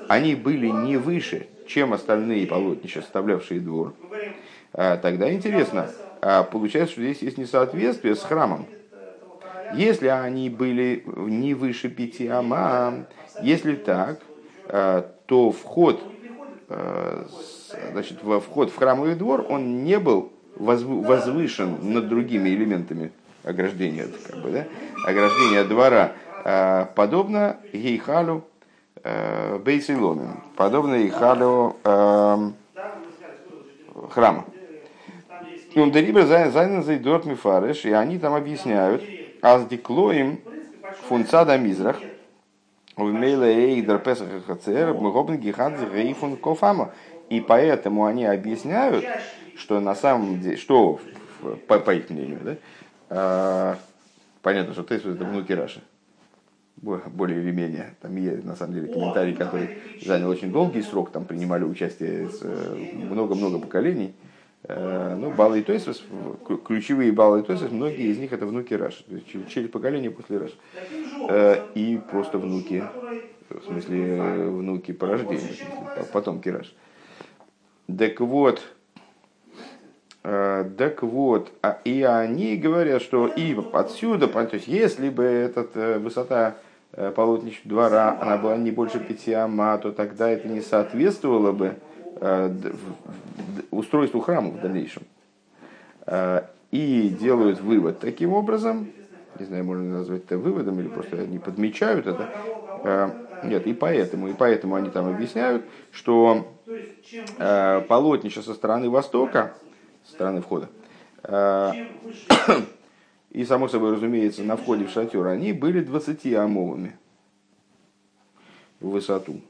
они 0.07 0.35
были 0.35 0.67
не 0.67 0.97
выше, 0.97 1.47
чем 1.67 1.93
остальные 1.93 2.47
полотнища, 2.47 3.01
составлявшие 3.01 3.59
двор, 3.61 3.93
тогда 4.73 5.31
интересно, 5.31 5.89
получается, 6.51 6.93
что 6.93 7.01
здесь 7.01 7.21
есть 7.21 7.37
несоответствие 7.37 8.15
с 8.15 8.21
храмом. 8.21 8.65
Если 9.73 10.07
они 10.07 10.49
были 10.49 11.03
не 11.05 11.53
выше 11.53 11.89
пяти 11.89 12.27
ама, 12.27 13.05
если 13.41 13.75
так, 13.75 14.19
э, 14.65 15.03
то 15.25 15.51
вход, 15.51 16.01
э, 16.69 17.25
значит, 17.91 18.19
вход 18.19 18.69
в 18.69 18.75
храмовый 18.77 19.15
двор, 19.15 19.45
он 19.49 19.83
не 19.83 19.97
был 19.99 20.31
возвышен 20.55 21.77
над 21.93 22.09
другими 22.09 22.49
элементами 22.49 23.11
ограждения, 23.43 24.07
как 24.27 24.41
бы, 24.41 24.51
да? 24.51 24.67
ограждения 25.05 25.63
двора, 25.63 26.13
э, 26.43 26.85
подобно 26.95 27.57
Гейхалю 27.73 28.43
Бейсиломен, 29.03 30.41
подобно 30.55 30.97
Гейхалю 30.99 31.75
храма. 34.11 34.45
И 35.73 35.79
он 35.79 35.91
дерибер 35.91 36.25
зайнен 36.25 36.83
зайдот 36.83 37.25
мифареш, 37.25 37.85
и 37.85 37.91
они 37.91 38.19
там 38.19 38.33
объясняют, 38.33 39.03
аз 39.41 39.65
диклоим 39.65 40.41
фунцада 41.07 41.57
мизрах, 41.57 41.97
и 47.29 47.39
поэтому 47.39 48.05
они 48.05 48.25
объясняют, 48.25 49.05
что 49.55 49.79
на 49.79 49.95
самом 49.95 50.41
деле, 50.41 50.57
что 50.57 50.99
по, 51.67 51.79
по 51.79 51.95
их 51.95 52.09
мнению, 52.09 52.39
да, 52.43 52.51
а, 52.51 52.57
понятно, 54.41 54.73
что 54.73 54.83
Тейсус 54.83 55.15
это 55.15 55.25
внуки 55.25 55.51
Раши, 55.51 55.81
более 56.77 57.41
или 57.41 57.51
менее. 57.51 57.95
Там 58.01 58.15
есть, 58.15 58.43
на 58.43 58.55
самом 58.55 58.73
деле, 58.73 58.87
комментарий, 58.87 59.35
который 59.35 59.69
занял 60.01 60.29
очень 60.29 60.51
долгий 60.51 60.81
срок, 60.81 61.11
там 61.11 61.25
принимали 61.25 61.63
участие 61.63 62.29
э, 62.41 62.85
много-много 62.91 63.59
поколений. 63.59 64.15
Э, 64.63 65.15
ну, 65.15 65.31
Балы 65.31 65.59
и 65.59 65.63
Тойсус, 65.63 66.03
ключевые 66.65 67.11
Балы 67.11 67.41
и 67.41 67.43
Тойсус, 67.43 67.71
многие 67.71 68.11
из 68.11 68.17
них 68.17 68.31
это 68.33 68.45
внуки 68.45 68.73
Раши, 68.73 69.03
через 69.47 69.69
поколение 69.69 70.11
после 70.11 70.37
Раши. 70.37 70.55
Э, 71.27 71.65
и 71.75 71.97
просто 71.97 72.39
внуки, 72.39 72.91
в 73.49 73.63
смысле 73.65 74.47
внуки 74.49 74.91
по 74.91 75.07
рождению, 75.07 75.57
потом 76.11 76.41
Кираш. 76.41 76.73
Так 77.97 78.19
вот, 78.21 78.61
так 80.23 81.01
вот, 81.01 81.51
а 81.63 81.79
и 81.83 82.03
они 82.03 82.55
говорят, 82.55 83.01
что 83.01 83.25
и 83.25 83.57
отсюда, 83.73 84.27
то 84.27 84.49
есть 84.53 84.67
если 84.67 85.09
бы 85.09 85.23
эта 85.23 85.97
высота 85.97 86.57
полотнища 87.15 87.61
двора, 87.63 88.17
она 88.21 88.37
была 88.37 88.55
не 88.55 88.69
больше 88.69 88.99
пяти 88.99 89.33
ама, 89.33 89.79
то 89.79 89.91
тогда 89.91 90.29
это 90.29 90.47
не 90.47 90.61
соответствовало 90.61 91.51
бы 91.51 91.75
устройству 93.71 94.19
храма 94.19 94.51
в 94.51 94.61
дальнейшем. 94.61 95.03
Э, 96.05 96.43
и 96.71 97.09
делают 97.09 97.59
вывод 97.61 97.99
таким 97.99 98.33
образом, 98.33 98.91
не 99.39 99.45
знаю, 99.45 99.65
можно 99.65 99.99
назвать 99.99 100.25
это 100.25 100.37
выводом 100.37 100.79
или 100.79 100.87
просто 100.87 101.17
они 101.17 101.39
подмечают 101.39 102.07
это. 102.07 102.29
Э, 102.83 103.09
нет, 103.43 103.65
и 103.67 103.73
поэтому, 103.73 104.27
и 104.27 104.33
поэтому 104.33 104.75
они 104.75 104.89
там 104.89 105.07
объясняют, 105.09 105.65
что 105.91 106.47
э, 107.39 107.81
полотнища 107.87 108.41
со 108.41 108.53
стороны 108.53 108.89
востока, 108.89 109.53
стороны 110.11 110.41
входа, 110.41 110.69
и, 113.29 113.45
само 113.45 113.67
собой 113.67 113.93
разумеется, 113.93 114.43
на 114.43 114.55
входе 114.57 114.85
в 114.85 114.89
шатер, 114.89 115.25
они 115.27 115.53
были 115.53 115.81
20 115.81 116.33
амовыми 116.33 116.97
в 118.79 118.89
высоту. 118.89 119.41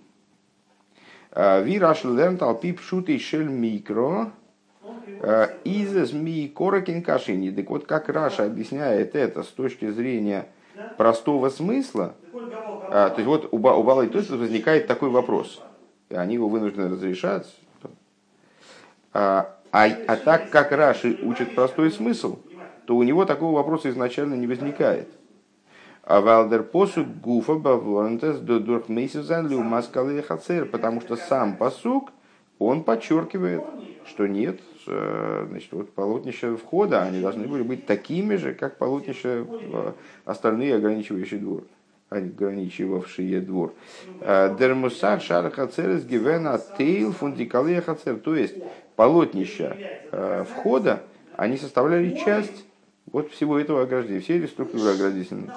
Вираш 1.34 2.04
лернт 2.04 2.42
алпип 2.42 2.82
шутый 2.82 3.18
шель 3.20 3.48
микро 3.48 4.32
из 5.64 6.14
ми 6.14 6.48
корокин 6.50 7.02
кашини. 7.02 7.52
Так 7.52 7.70
вот, 7.70 7.86
как 7.86 8.10
Раша 8.10 8.46
объясняет 8.46 9.16
это 9.16 9.44
с 9.44 9.48
точки 9.48 9.90
зрения 9.92 10.48
простого 10.98 11.50
смысла, 11.50 12.16
то 12.32 13.14
есть 13.16 13.28
вот 13.28 13.48
у 13.52 13.58
Бала 13.58 14.02
и 14.02 14.10
Тосис 14.10 14.32
возникает 14.32 14.88
такой 14.88 15.10
вопрос, 15.10 15.62
и 16.10 16.16
они 16.16 16.34
его 16.34 16.50
вынуждены 16.50 16.90
разрешать. 16.90 17.48
А, 19.72 19.86
а, 19.86 20.16
так 20.18 20.50
как 20.50 20.72
Раши 20.72 21.18
учит 21.24 21.56
простой 21.56 21.92
смысл, 21.92 22.40
то 22.86 22.98
у 22.98 23.04
него 23.04 23.26
такого 23.26 23.56
вопроса 23.56 23.90
изначально 23.90 24.36
не 24.36 24.48
возникает. 24.48 25.08
А 26.04 26.20
Валдер 26.20 26.64
посук 26.64 27.08
гуфа 27.08 27.54
бавлонтес 27.54 28.40
до 28.40 28.60
дурхмейсизан 28.60 29.48
маскалы 29.64 30.22
хацер, 30.22 30.66
потому 30.66 31.00
что 31.00 31.16
сам 31.16 31.56
посук, 31.56 32.12
он 32.60 32.84
подчеркивает, 32.84 33.64
что 34.06 34.28
нет, 34.28 34.60
э, 34.88 35.46
значит, 35.50 35.72
вот 35.72 35.94
полотнища 35.94 36.58
входа, 36.58 37.04
они 37.04 37.22
должны 37.22 37.48
были 37.48 37.64
быть 37.64 37.86
такими 37.86 38.36
же, 38.36 38.54
как 38.54 38.78
полотнища 38.78 39.46
э, 39.48 39.92
остальные 40.26 40.76
ограничивающие 40.76 41.40
двор. 41.40 41.64
ограничивавшие 42.10 43.40
двор. 43.40 43.74
Дермусар 44.20 45.22
шар 45.22 45.50
хацерес 45.50 46.04
гивена 46.04 46.60
тейл 46.78 47.14
фундикалея 47.14 47.82
хацер. 47.82 48.18
То 48.18 48.36
есть 48.36 48.56
полотнища 49.02 49.76
входа, 50.48 51.02
они 51.36 51.58
составляли 51.58 52.16
часть 52.24 52.66
вот 53.12 53.32
всего 53.32 53.58
этого 53.58 53.82
ограждения, 53.82 54.20
всей 54.20 54.38
этой 54.38 54.48
структуры 54.48 54.92
оградительной. 54.92 55.50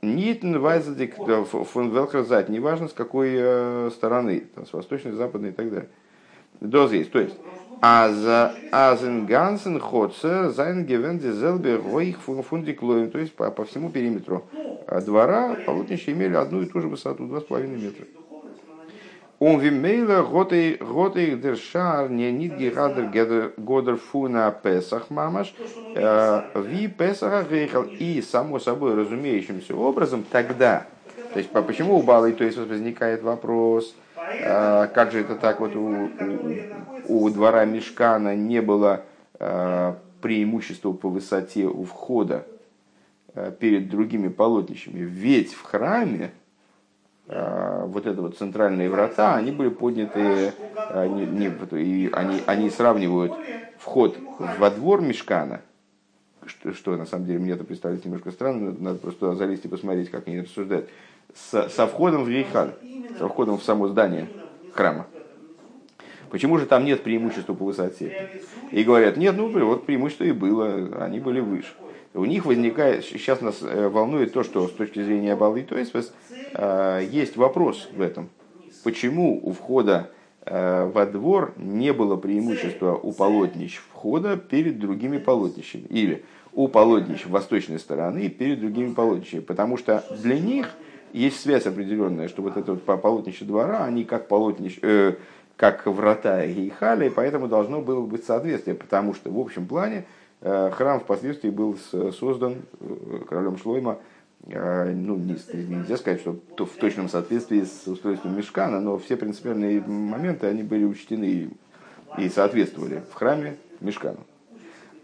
Нитн 0.00 0.56
вайзадик 0.56 1.16
фон 1.16 1.90
велхразать, 1.90 2.48
неважно 2.48 2.88
с 2.88 2.94
какой 2.94 3.32
э, 3.34 3.90
стороны, 3.92 4.44
там, 4.54 4.64
с 4.64 4.72
восточной, 4.72 5.12
западной 5.12 5.50
и 5.50 5.52
так 5.52 5.70
далее. 5.70 5.90
Доз 6.60 6.92
есть, 6.92 7.12
то 7.12 7.18
есть 7.18 7.34
Азен 7.82 9.26
Гансен 9.26 9.78
Ходце 9.78 10.48
Зайн 10.48 10.86
Гевен 10.86 11.18
Дизелбе 11.18 11.76
Ройх 11.76 12.20
Фундиклоем, 12.22 13.10
то 13.10 13.18
есть 13.18 13.34
по, 13.34 13.50
по 13.50 13.66
всему 13.66 13.90
периметру 13.90 14.46
двора 15.04 15.56
полотнища 15.66 16.12
имели 16.12 16.36
одну 16.36 16.62
и 16.62 16.66
ту 16.66 16.80
же 16.80 16.88
высоту, 16.88 17.24
2,5 17.24 17.66
метра. 17.66 18.06
Он 19.44 19.58
вимейла 19.58 20.22
готей 20.22 21.34
дершар 21.34 22.08
не 22.08 22.30
нит 22.30 22.54
герадер 22.56 23.50
годер 23.56 23.96
фуна 23.96 24.52
песах 24.52 25.10
мамаш 25.10 25.52
ви 25.96 26.86
песаха 26.86 27.44
гейхал. 27.50 27.82
И 27.82 28.22
само 28.22 28.60
собой 28.60 28.94
разумеющимся 28.94 29.74
образом 29.74 30.24
тогда, 30.30 30.86
то 31.32 31.40
есть 31.40 31.50
почему 31.50 31.98
у 31.98 32.02
Балы, 32.04 32.34
то 32.34 32.44
есть 32.44 32.56
возникает 32.56 33.24
вопрос, 33.24 33.96
как 34.14 35.10
же 35.10 35.22
это 35.22 35.34
так 35.34 35.58
вот 35.58 35.74
у, 35.74 36.08
у, 37.08 37.24
у 37.24 37.30
двора 37.30 37.64
Мешкана 37.64 38.36
не 38.36 38.62
было 38.62 39.02
преимущества 40.20 40.92
по 40.92 41.08
высоте 41.08 41.66
у 41.66 41.82
входа 41.82 42.46
перед 43.58 43.90
другими 43.90 44.28
полотнищами. 44.28 45.00
Ведь 45.00 45.52
в 45.52 45.62
храме 45.64 46.30
Э, 46.30 46.41
вот 47.26 48.06
это 48.06 48.20
вот 48.20 48.36
центральные 48.36 48.90
врата, 48.90 49.36
они 49.36 49.52
были 49.52 49.68
подняты, 49.68 50.52
они, 50.90 51.24
не, 51.24 51.46
и 51.80 52.10
они, 52.12 52.42
они 52.46 52.68
сравнивают 52.68 53.32
вход 53.78 54.16
во 54.58 54.70
двор 54.70 55.00
Мешкана, 55.00 55.62
что, 56.44 56.72
что 56.72 56.96
на 56.96 57.06
самом 57.06 57.26
деле 57.26 57.38
мне 57.38 57.52
это 57.52 57.64
представляется 57.64 58.08
немножко 58.08 58.32
странно, 58.32 58.74
надо 58.78 58.98
просто 58.98 59.34
залезть 59.34 59.64
и 59.64 59.68
посмотреть, 59.68 60.10
как 60.10 60.26
они 60.26 60.40
рассуждают, 60.40 60.88
с, 61.34 61.68
со 61.68 61.86
входом 61.86 62.24
в 62.24 62.28
Рейхан, 62.28 62.72
со 63.18 63.28
входом 63.28 63.58
в 63.58 63.62
само 63.62 63.88
здание 63.88 64.28
храма. 64.74 65.06
Почему 66.30 66.58
же 66.58 66.66
там 66.66 66.84
нет 66.84 67.02
преимущества 67.02 67.54
по 67.54 67.64
высоте? 67.64 68.40
И 68.72 68.82
говорят, 68.84 69.16
нет, 69.16 69.36
ну 69.36 69.48
вот 69.64 69.86
преимущество 69.86 70.24
и 70.24 70.32
было, 70.32 71.04
они 71.04 71.20
были 71.20 71.40
выше 71.40 71.72
у 72.14 72.24
них 72.24 72.44
возникает, 72.44 73.04
сейчас 73.04 73.40
нас 73.40 73.58
э, 73.62 73.88
волнует 73.88 74.32
то, 74.32 74.42
что 74.42 74.68
с 74.68 74.72
точки 74.72 75.02
зрения 75.02 75.32
Абалы 75.32 75.62
то 75.62 75.78
есть 75.78 75.92
э, 76.54 77.06
есть 77.10 77.36
вопрос 77.36 77.88
в 77.92 78.00
этом. 78.00 78.28
Почему 78.84 79.40
у 79.42 79.52
входа 79.52 80.10
э, 80.44 80.90
во 80.92 81.06
двор 81.06 81.54
не 81.56 81.92
было 81.92 82.16
преимущества 82.16 82.94
у 82.94 83.12
полотнищ 83.12 83.80
входа 83.92 84.36
перед 84.36 84.78
другими 84.78 85.18
полотнищами? 85.18 85.84
Или 85.88 86.24
у 86.52 86.68
полотнищ 86.68 87.26
восточной 87.26 87.78
стороны 87.78 88.28
перед 88.28 88.60
другими 88.60 88.92
полотнищами? 88.92 89.40
Потому 89.40 89.76
что 89.78 90.04
для 90.22 90.38
них 90.38 90.68
есть 91.12 91.40
связь 91.40 91.66
определенная, 91.66 92.28
что 92.28 92.42
вот 92.42 92.56
это 92.56 92.72
вот 92.72 92.84
полотнище 92.84 93.44
двора, 93.44 93.84
они 93.84 94.04
как 94.04 94.28
полотнище, 94.28 94.78
э, 94.82 95.14
как 95.56 95.86
врата 95.86 96.46
Гейхали, 96.46 97.08
поэтому 97.08 97.46
должно 97.46 97.80
было 97.80 98.04
быть 98.04 98.24
соответствие, 98.24 98.74
потому 98.74 99.14
что 99.14 99.30
в 99.30 99.38
общем 99.38 99.66
плане 99.66 100.06
храм 100.42 100.98
впоследствии 101.00 101.50
был 101.50 101.78
создан 102.12 102.62
э, 102.80 103.20
королем 103.28 103.56
Шлойма, 103.58 103.98
э, 104.46 104.90
ну, 104.90 105.16
нельзя 105.16 105.96
сказать, 105.96 106.20
что 106.20 106.36
в 106.56 106.76
точном 106.76 107.08
соответствии 107.08 107.62
с 107.62 107.86
устройством 107.86 108.36
Мешкана, 108.36 108.80
но 108.80 108.98
все 108.98 109.16
принципиальные 109.16 109.80
моменты, 109.82 110.48
они 110.48 110.64
были 110.64 110.84
учтены 110.84 111.50
и 112.18 112.28
соответствовали 112.28 113.02
в 113.10 113.14
храме 113.14 113.56
Мешкану. 113.80 114.18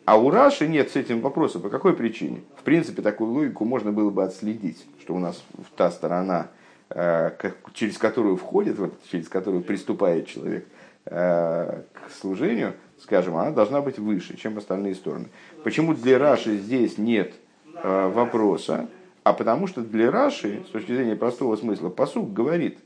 А 0.06 0.18
у 0.18 0.30
Раши 0.30 0.66
нет 0.66 0.90
с 0.90 0.96
этим 0.96 1.20
вопроса. 1.20 1.60
По 1.60 1.68
какой 1.68 1.94
причине? 1.94 2.40
В 2.56 2.62
принципе, 2.62 3.02
такую 3.02 3.30
логику 3.30 3.64
можно 3.64 3.92
было 3.92 4.10
бы 4.10 4.24
отследить, 4.24 4.86
что 5.00 5.14
у 5.14 5.18
нас 5.18 5.44
та 5.76 5.90
сторона, 5.90 6.48
через 7.74 7.98
которую 7.98 8.36
входит, 8.36 8.78
через 9.10 9.28
которую 9.28 9.62
приступает 9.62 10.26
человек 10.26 10.66
к 11.04 11.84
служению– 12.10 12.72
скажем, 13.00 13.36
она 13.36 13.50
должна 13.50 13.80
быть 13.80 13.98
выше, 13.98 14.36
чем 14.36 14.58
остальные 14.58 14.94
стороны. 14.94 15.28
Почему 15.64 15.94
для 15.94 16.18
Раши 16.18 16.56
здесь 16.56 16.98
нет 16.98 17.34
э, 17.82 18.08
вопроса? 18.08 18.88
А 19.24 19.32
потому 19.32 19.66
что 19.66 19.82
для 19.82 20.10
Раши, 20.10 20.62
с 20.66 20.70
точки 20.70 20.94
зрения 20.94 21.16
простого 21.16 21.56
смысла, 21.56 21.90
посук 21.90 22.32
говорит, 22.32 22.78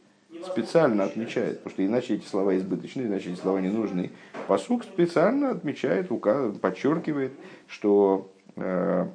специально 0.45 1.05
отмечает, 1.05 1.59
потому 1.59 1.73
что 1.73 1.87
иначе 1.87 2.15
эти 2.15 2.27
слова 2.27 2.57
избыточны, 2.57 3.03
иначе 3.03 3.33
эти 3.33 3.41
слова 3.41 3.59
не 3.61 3.69
нужны. 3.69 4.11
Посук 4.49 4.85
специально 4.85 5.51
отмечает, 5.51 6.11
указывает, 6.11 6.61
подчеркивает, 6.61 7.33
что 7.69 8.33
э, 8.57 9.07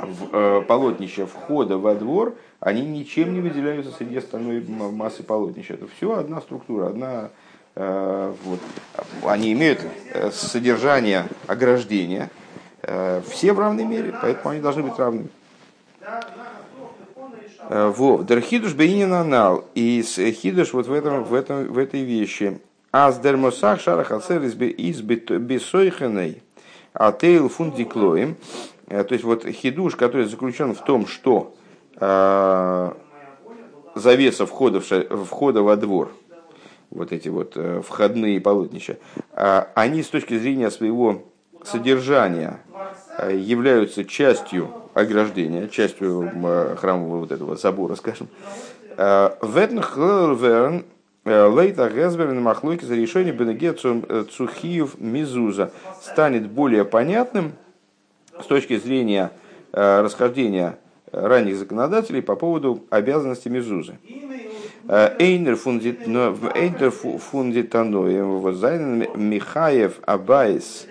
в, 0.00 0.34
э, 0.34 0.62
полотнища 0.62 1.26
входа 1.26 1.78
во 1.78 1.94
двор, 1.94 2.36
они 2.60 2.82
ничем 2.82 3.32
не 3.32 3.40
выделяются 3.40 3.92
среди 3.92 4.16
остальной 4.16 4.64
массы 4.66 5.22
полотнища. 5.22 5.74
Это 5.74 5.86
все 5.86 6.18
одна 6.18 6.40
структура, 6.40 6.88
одна 6.88 7.30
вот, 7.76 8.60
они 9.24 9.52
имеют 9.52 9.80
э, 10.14 10.30
содержание 10.30 11.26
ограждения, 11.46 12.30
э, 12.82 13.20
все 13.28 13.52
в 13.52 13.60
равной 13.60 13.84
мере, 13.84 14.14
поэтому 14.20 14.50
они 14.50 14.62
должны 14.62 14.82
быть 14.82 14.98
равными. 14.98 15.28
Во, 17.68 18.22
дерхидуш 18.22 18.74
бейнина 18.74 19.24
нал. 19.24 19.64
И 19.74 20.02
хидуш 20.02 20.72
вот 20.72 20.86
в, 20.86 20.92
этом, 20.92 21.24
в, 21.24 21.34
этом, 21.34 21.66
в 21.66 21.76
этой 21.78 22.02
вещи. 22.02 22.60
А 22.92 23.10
с 23.10 23.18
дермосах 23.18 23.80
шарахацер 23.80 24.40
из 24.42 24.54
бесойхеней, 25.02 26.42
а 26.94 27.10
тейл 27.12 27.48
фундиклоем. 27.48 28.36
То 28.88 29.08
есть 29.10 29.24
вот 29.24 29.44
хидуш, 29.44 29.96
который 29.96 30.26
заключен 30.26 30.74
в 30.74 30.84
том, 30.84 31.08
что 31.08 31.56
завеса 33.96 34.46
входа, 34.46 34.80
в, 34.80 35.24
входа 35.24 35.62
во 35.62 35.76
двор– 35.76 36.12
вот 36.90 37.12
эти 37.12 37.28
вот 37.28 37.52
э, 37.56 37.80
входные 37.84 38.40
полотнища, 38.40 38.96
а 39.32 39.68
они 39.74 40.02
с 40.02 40.08
точки 40.08 40.38
зрения 40.38 40.70
своего 40.70 41.24
содержания 41.64 42.60
э, 43.18 43.36
являются 43.36 44.04
частью 44.04 44.70
ограждения, 44.94 45.68
частью 45.68 46.30
э, 46.32 46.76
храмового 46.76 47.20
вот 47.20 47.32
этого 47.32 47.56
забора, 47.56 47.94
скажем. 47.96 48.28
Ветнхлверн 48.98 50.86
Лейта 51.26 51.90
Гезберн 51.90 52.40
Махлойки 52.40 52.86
за 52.86 52.94
решение 52.94 53.34
Бенеге 53.34 53.74
Цухиев 53.74 54.98
Мизуза 54.98 55.70
станет 56.00 56.48
более 56.48 56.86
понятным 56.86 57.52
с 58.40 58.46
точки 58.46 58.78
зрения 58.78 59.32
расхождения 59.72 60.78
ранних 61.12 61.56
законодателей 61.56 62.22
по 62.22 62.36
поводу 62.36 62.84
обязанности 62.88 63.48
Мизузы. 63.48 63.98
Эйнер 64.88 65.56
фундитаноем 65.56 68.54
зайнен 68.54 69.08
Михаев 69.16 69.98
Абайс 70.06 70.86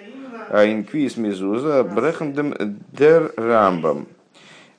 инквиз 0.50 1.18
Мизуза 1.18 1.84
брехендем 1.84 2.54
дер 2.92 3.34
Рамбам. 3.38 4.08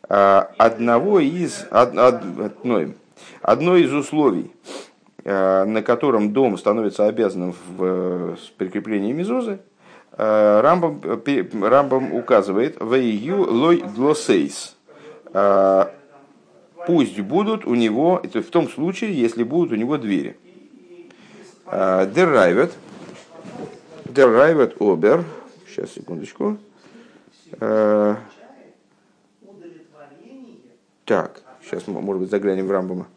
Одного 0.08 1.20
из, 1.20 1.66
одной, 1.70 2.94
одно 3.40 3.76
из 3.76 3.92
условий, 3.92 4.50
на 5.24 5.82
котором 5.82 6.32
дом 6.32 6.58
становится 6.58 7.06
обязанным 7.06 7.54
в 7.76 8.36
прикреплении 8.58 9.12
Мизузы, 9.12 9.60
Рамбам, 10.16 11.00
Рамбам 11.62 12.14
указывает 12.14 12.76
в 12.78 12.94
лой 13.32 13.82
глосейс 13.96 14.76
пусть 16.86 17.20
будут 17.20 17.66
у 17.66 17.74
него, 17.74 18.20
это 18.22 18.42
в 18.42 18.46
том 18.46 18.68
случае, 18.68 19.12
если 19.12 19.42
будут 19.42 19.72
у 19.72 19.76
него 19.76 19.98
двери. 19.98 20.36
Деррайвет, 21.66 22.72
деррайвет 24.04 24.80
обер, 24.80 25.24
сейчас, 25.68 25.90
секундочку. 25.90 26.58
А, 27.60 28.16
так, 31.04 31.42
сейчас, 31.64 31.86
может 31.88 32.22
быть, 32.22 32.30
заглянем 32.30 32.68
в 32.68 32.70
Рамбома, 32.70 33.08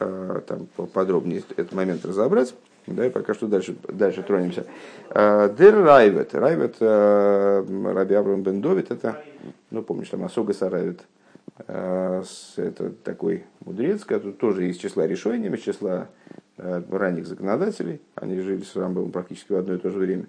а, 0.00 0.40
там 0.40 0.66
подробнее 0.92 1.44
этот 1.56 1.72
момент 1.72 2.04
разобрать. 2.04 2.54
Да, 2.88 3.04
и 3.04 3.10
пока 3.10 3.34
что 3.34 3.48
дальше, 3.48 3.76
дальше 3.88 4.22
тронемся. 4.22 4.64
Дер 5.12 5.82
Райвет. 5.82 6.34
Райвет 6.36 6.76
Раби 6.80 8.14
Авраам 8.14 8.42
Бен 8.42 8.60
Довит, 8.60 8.92
это, 8.92 9.24
ну, 9.72 9.82
помнишь, 9.82 10.08
там 10.08 10.24
Асога 10.24 10.54
Сарайвет, 10.54 11.00
Э, 11.00 11.15
это 11.66 12.90
такой 13.02 13.44
мудрец, 13.64 14.04
который 14.04 14.32
тоже 14.32 14.68
из 14.68 14.76
числа 14.76 15.06
решений, 15.06 15.48
из 15.48 15.62
числа 15.62 16.08
э, 16.58 16.82
ранних 16.90 17.26
законодателей. 17.26 18.00
Они 18.14 18.40
жили 18.40 18.62
с 18.62 18.76
Рамбовым 18.76 19.10
практически 19.10 19.52
в 19.52 19.56
одно 19.56 19.74
и 19.74 19.78
то 19.78 19.90
же 19.90 19.98
время. 19.98 20.26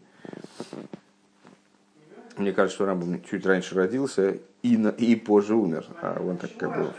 Мне 2.37 2.53
кажется, 2.53 2.75
что 2.75 2.85
Рамбам 2.85 3.21
чуть 3.23 3.45
раньше 3.45 3.75
родился 3.75 4.37
и, 4.61 4.77
на, 4.77 4.89
и 4.89 5.15
позже 5.15 5.55
умер. 5.55 5.85
А 6.01 6.21
он 6.21 6.37
так 6.37 6.51
как 6.57 6.75
бы... 6.75 6.93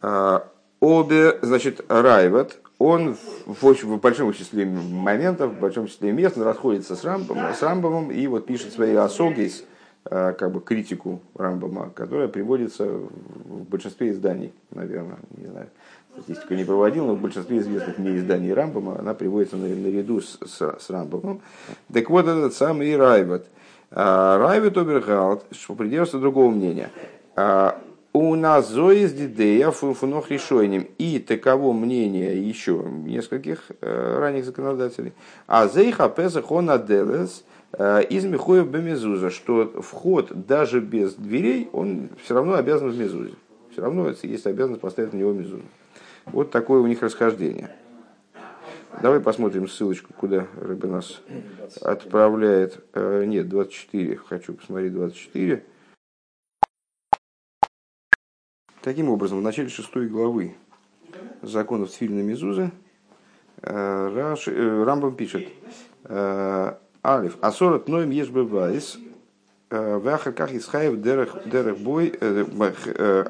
А, 0.00 0.48
обе, 0.80 1.38
значит, 1.42 1.84
Райват, 1.88 2.58
он 2.78 3.16
в, 3.46 3.64
очень, 3.64 3.88
в 3.88 4.00
большом 4.00 4.32
числе 4.32 4.64
моментов, 4.66 5.52
в 5.52 5.60
большом 5.60 5.86
числе 5.86 6.10
мест 6.10 6.36
расходится 6.36 6.96
с, 6.96 7.04
Рамбом, 7.04 7.38
с 7.54 7.62
Рамбомом 7.62 8.10
и 8.10 8.26
вот 8.26 8.46
пишет 8.46 8.72
свои 8.72 8.94
осогис, 8.96 9.64
как 10.04 10.50
бы 10.52 10.60
критику 10.60 11.20
Рамбома, 11.34 11.90
которая 11.94 12.28
приводится 12.28 12.84
в 12.84 13.64
большинстве 13.70 14.10
изданий, 14.10 14.52
наверное, 14.70 15.18
не 15.36 15.46
знаю, 15.46 15.68
статистику 16.12 16.54
не 16.54 16.64
проводил, 16.64 17.06
но 17.06 17.14
в 17.14 17.20
большинстве 17.20 17.58
известных 17.58 17.98
мне 17.98 18.16
изданий 18.16 18.52
Рамбома 18.52 18.98
она 18.98 19.14
приводится 19.14 19.56
наряду 19.56 20.20
с, 20.20 20.38
с, 20.44 20.76
с 20.78 20.90
Рамбомом. 20.90 21.40
Так 21.92 22.10
вот 22.10 22.26
этот 22.26 22.54
самый 22.54 22.96
Райват– 22.96 23.46
Райвит 23.94 24.76
Обергалт, 24.78 25.44
что 25.50 25.74
придерживается 25.74 26.18
другого 26.18 26.50
мнения. 26.50 26.90
А, 27.36 27.78
у 28.14 28.34
нас 28.34 28.70
зоис 28.70 29.12
дидея 29.12 29.70
фунфунох 29.70 30.30
решением. 30.30 30.86
И 30.98 31.18
таково 31.18 31.72
мнение 31.72 32.48
еще 32.48 32.84
нескольких 32.90 33.70
э, 33.80 34.18
ранних 34.18 34.44
законодателей. 34.44 35.12
А 35.46 35.68
зейха 35.68 36.08
песах 36.08 36.50
он 36.50 36.70
э, 36.70 37.26
из 37.78 38.24
Михоев 38.24 38.68
Бемезуза, 38.68 39.30
что 39.30 39.80
вход 39.80 40.46
даже 40.46 40.80
без 40.80 41.14
дверей, 41.14 41.70
он 41.72 42.10
все 42.22 42.34
равно 42.34 42.54
обязан 42.54 42.90
в 42.90 42.98
Мезузе. 42.98 43.34
Все 43.70 43.80
равно 43.80 44.12
есть 44.22 44.46
обязанность 44.46 44.82
поставить 44.82 45.14
на 45.14 45.18
него 45.18 45.32
Мезузу. 45.32 45.62
Вот 46.26 46.50
такое 46.50 46.80
у 46.80 46.86
них 46.86 47.02
расхождение. 47.02 47.70
Давай 49.00 49.20
посмотрим 49.20 49.66
ссылочку, 49.66 50.12
куда 50.12 50.46
рыба 50.60 50.86
нас 50.86 51.22
отправляет. 51.80 52.84
Э, 52.92 53.24
нет, 53.24 53.48
24. 53.48 54.16
Хочу 54.16 54.54
посмотреть 54.54 54.92
24. 54.92 55.64
Таким 58.82 59.08
образом, 59.08 59.38
в 59.38 59.42
начале 59.42 59.68
шестой 59.68 60.08
главы 60.08 60.54
законов 61.40 61.90
Тфильна 61.90 62.20
Мезузы 62.20 62.70
э, 63.62 64.34
э, 64.46 64.84
Рамбам 64.84 65.16
пишет 65.16 65.48
Алиф, 67.04 67.36
Асорат 67.40 67.88
ноем 67.88 68.10
ешь 68.10 68.30
бывайс, 68.30 68.98
в 69.70 70.06
Ахаках 70.08 70.52
Исхаев 70.52 71.00
Дерех 71.00 71.78
Бой, 71.78 72.14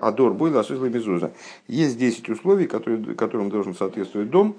Адор 0.01 0.35
Бой 0.35 0.51
Ласуизла 0.51 0.87
Мезуза. 0.87 1.33
Есть 1.69 1.99
10 1.99 2.29
условий, 2.31 2.67
которые, 2.67 3.15
которым 3.15 3.49
должен 3.49 3.75
соответствовать 3.75 4.31
дом, 4.31 4.57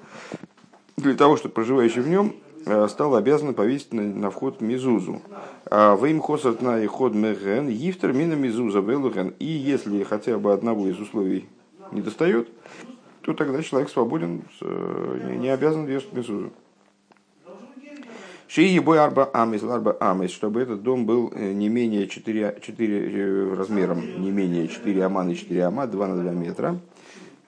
для 0.97 1.13
того, 1.15 1.37
чтобы 1.37 1.55
проживающий 1.55 2.01
в 2.01 2.07
нем 2.07 2.35
э, 2.65 2.87
стал 2.87 3.15
обязан 3.15 3.53
повесить 3.53 3.93
на, 3.93 4.03
на 4.03 4.29
вход 4.29 4.61
мизузу. 4.61 5.21
А 5.69 5.97
им 6.05 6.21
хосат 6.21 6.61
на 6.61 6.85
ход 6.87 7.13
меген, 7.13 7.67
гифтер 7.69 8.13
мина 8.13 8.33
мизуза 8.33 8.79
велуген. 8.79 9.33
И 9.39 9.45
если 9.45 10.03
хотя 10.03 10.37
бы 10.37 10.53
одного 10.53 10.87
из 10.87 10.99
условий 10.99 11.47
не 11.91 12.01
достает, 12.01 12.47
то 13.21 13.33
тогда 13.33 13.61
человек 13.63 13.89
свободен, 13.89 14.43
э, 14.61 15.37
не 15.39 15.49
обязан 15.49 15.85
вешать 15.85 16.13
мизузу. 16.13 16.51
Шии 18.53 18.77
бой 18.77 18.99
арба 18.99 19.31
амис, 19.33 19.63
арба 19.63 19.97
амис, 19.99 20.29
чтобы 20.29 20.61
этот 20.61 20.83
дом 20.83 21.07
был 21.07 21.31
э, 21.33 21.53
не 21.53 21.69
менее 21.69 22.07
4, 22.07 22.59
4 22.61 23.55
размером, 23.55 24.21
не 24.21 24.29
менее 24.29 24.67
4 24.67 25.05
ама 25.05 25.23
на 25.23 25.33
4 25.33 25.63
ама, 25.63 25.87
2 25.87 26.07
на 26.07 26.21
2 26.21 26.31
метра. 26.33 26.79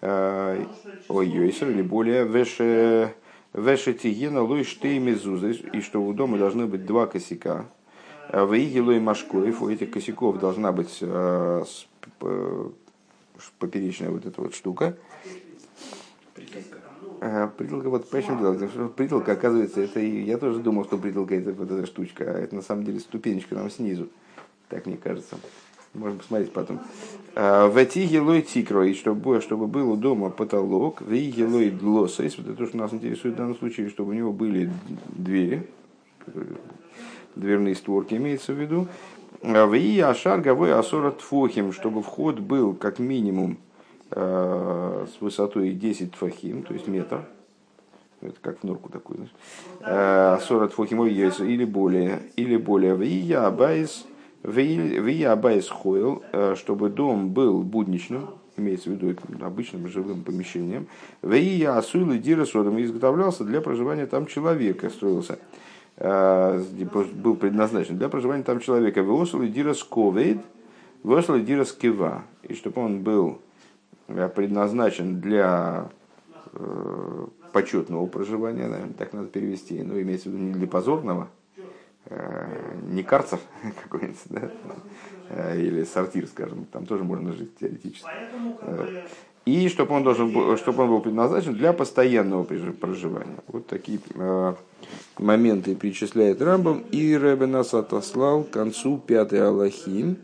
Ой, 0.02 1.28
йойсер, 1.30 1.70
или 1.70 1.84
более, 1.84 2.26
веше 2.26 3.14
Вешетигена 3.54 4.42
лой 4.42 4.64
штей 4.64 4.98
мезузы, 4.98 5.52
и 5.52 5.82
что 5.82 6.02
у 6.02 6.12
дома 6.12 6.40
должны 6.40 6.66
быть 6.66 6.88
два 6.88 7.06
косяка. 7.06 7.66
В 8.30 8.58
Игилой 8.58 9.00
Машкоев 9.00 9.62
у 9.62 9.70
этих 9.70 9.92
косяков 9.92 10.40
должна 10.40 10.72
быть 10.72 10.98
э, 11.02 11.64
поперечная 13.60 14.10
вот 14.10 14.26
эта 14.26 14.42
вот 14.42 14.56
штука. 14.56 14.98
Притолка. 17.58 17.90
Вот 17.90 18.10
почему 18.10 18.40
дело? 18.40 18.90
Притолка, 18.90 19.32
оказывается, 19.32 19.82
это 19.82 20.00
и 20.00 20.22
я 20.24 20.38
тоже 20.38 20.60
думал, 20.60 20.86
что 20.86 20.98
притолка 20.98 21.36
это 21.36 21.54
вот 21.54 21.72
эта 21.72 21.86
штучка, 21.88 22.24
а 22.24 22.38
это 22.38 22.56
на 22.56 22.62
самом 22.62 22.84
деле 22.84 23.00
ступенечка 23.00 23.56
там 23.56 23.70
снизу. 23.72 24.10
Так 24.70 24.86
мне 24.86 24.98
кажется. 24.98 25.38
Можно 25.96 26.18
посмотреть 26.20 26.52
потом. 26.52 26.80
А, 27.36 27.68
ויהיה 27.68 27.84
לו 27.86 28.42
תקרה, 28.42 28.86
и 28.86 28.94
чтобы, 28.94 29.42
чтобы 29.42 29.68
был 29.68 29.92
у 29.92 29.96
дома 29.96 30.30
потолок, 30.30 31.02
ויהיו 31.02 31.12
לו 31.12 31.72
דלתות, 31.72 32.38
вот 32.38 32.48
это 32.48 32.58
то, 32.58 32.66
что 32.68 32.78
нас 32.78 32.94
интересует 32.94 33.36
в 33.36 33.38
данном 33.38 33.56
случае, 33.56 33.90
чтобы 33.90 34.12
у 34.12 34.14
него 34.14 34.34
были 34.34 34.70
двери, 35.08 35.68
дверные 37.36 37.76
створки 37.76 38.16
имеется 38.16 38.54
в 38.54 38.60
виду. 38.60 38.88
ויהיה 39.42 39.74
השער 39.74 40.42
גבוה 40.42 40.74
עשרה 40.74 41.22
טפחים, 41.22 41.72
чтобы 41.72 42.02
вход 42.02 42.40
был 42.40 42.74
как 42.74 43.00
минимум 43.00 43.54
э, 43.54 43.75
с 44.16 45.22
высотой 45.22 45.72
10 45.72 46.16
тфахим, 46.16 46.64
то 46.64 46.74
есть 46.74 46.88
метр, 46.88 47.26
это 48.22 48.36
как 48.42 48.60
в 48.60 48.64
норку 48.64 48.90
такой, 48.90 49.18
знаешь, 49.18 50.42
עשרה 50.42 50.72
טפחים 50.72 51.06
или 51.06 51.66
более, 51.66 52.22
или 52.38 52.56
более. 52.56 52.96
ויהיה 52.96 53.02
הבית 53.02 54.06
ויהיה 54.46 55.32
הבית 55.32 55.68
חול, 55.70 56.24
э, 56.32 56.54
чтобы 56.56 56.90
дом 56.90 57.30
был 57.30 57.64
будничным, 57.64 58.30
имеется 58.58 58.90
в 58.90 58.94
виду 58.94 59.16
обычным 59.44 59.88
жилым 59.88 60.22
помещением. 60.22 60.88
ויהיה 61.24 61.78
עשוי 61.78 62.12
לדירת 62.12 62.20
אדם 62.20 62.82
изготовлялся 62.82 63.44
для 63.44 63.60
проживания 63.62 64.06
там 64.06 64.28
человека, 64.28 64.90
строился 64.92 65.40
э, 65.98 66.64
был 67.16 67.36
предназначен 67.36 67.98
для 67.98 68.08
проживания 68.08 68.44
там 68.44 68.60
человека. 68.60 69.02
ועשוי 69.02 69.42
לדירת 69.42 69.84
כבוד, 69.84 70.38
ועשוי 71.04 71.36
לדירת 71.36 71.72
קבע. 71.72 72.24
И 72.44 72.54
чтобы 72.54 72.84
он 72.84 73.02
был 73.02 73.30
э, 73.32 73.55
предназначен 74.08 75.20
для 75.20 75.90
почетного 77.52 78.06
проживания, 78.06 78.68
наверное, 78.68 78.94
так 78.94 79.14
надо 79.14 79.28
перевести, 79.28 79.82
но 79.82 80.00
имеется 80.00 80.30
в 80.30 80.34
виду 80.34 80.44
не 80.44 80.54
для 80.54 80.68
позорного, 80.68 81.30
Э, 82.08 82.76
не 82.88 83.02
карцев 83.02 83.40
какой-нибудь, 83.84 84.18
да? 84.30 84.50
Э, 85.30 85.60
или 85.60 85.84
сортир, 85.86 86.28
скажем, 86.28 86.66
там 86.66 86.86
тоже 86.86 87.04
можно 87.04 87.34
жить 87.34 87.58
теоретически. 87.58 88.08
Э, 88.62 89.06
и 89.46 89.68
чтобы 89.70 89.96
он, 89.96 90.04
должен 90.04 90.58
чтобы 90.58 90.84
он 90.84 90.90
был 90.90 91.02
предназначен 91.02 91.54
для 91.54 91.74
постоянного 91.74 92.44
проживания. 92.44 93.38
Вот 93.48 93.68
такие 93.68 94.00
моменты 95.20 95.76
перечисляет 95.76 96.42
Рамбам. 96.42 96.84
И 96.92 97.16
Рэбе 97.16 97.46
нас 97.46 97.76
отослал 97.76 98.44
к 98.44 98.50
концу 98.50 98.98
пятой 98.98 99.46
Аллахи, 99.46 100.16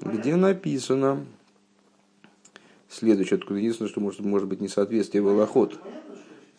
где 0.00 0.34
написано, 0.34 1.24
следующее, 2.88 3.36
откуда 3.38 3.58
единственное, 3.58 3.90
что 3.90 4.00
может, 4.00 4.20
может 4.20 4.48
быть 4.48 4.60
несоответствие 4.60 5.22
в 5.22 5.28
Аллахот. 5.28 5.78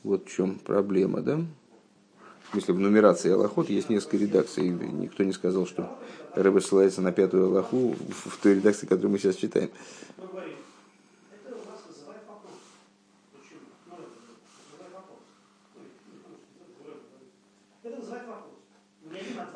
Вот 0.03 0.27
в 0.27 0.31
чем 0.31 0.59
проблема, 0.59 1.21
да? 1.21 1.41
в 2.47 2.51
смысле 2.51 2.73
в 2.75 2.79
нумерации 2.79 3.31
Аллахот 3.31 3.69
есть 3.69 3.89
несколько 3.89 4.17
редакций. 4.17 4.69
Никто 4.69 5.23
не 5.23 5.33
сказал, 5.33 5.67
что 5.67 5.99
Рэбе 6.33 6.61
ссылается 6.61 7.01
на 7.01 7.11
пятую 7.11 7.47
Аллаху 7.47 7.95
в 8.25 8.41
той 8.41 8.55
редакции, 8.55 8.87
которую 8.87 9.11
мы 9.11 9.19
сейчас 9.19 9.35
читаем. 9.35 9.69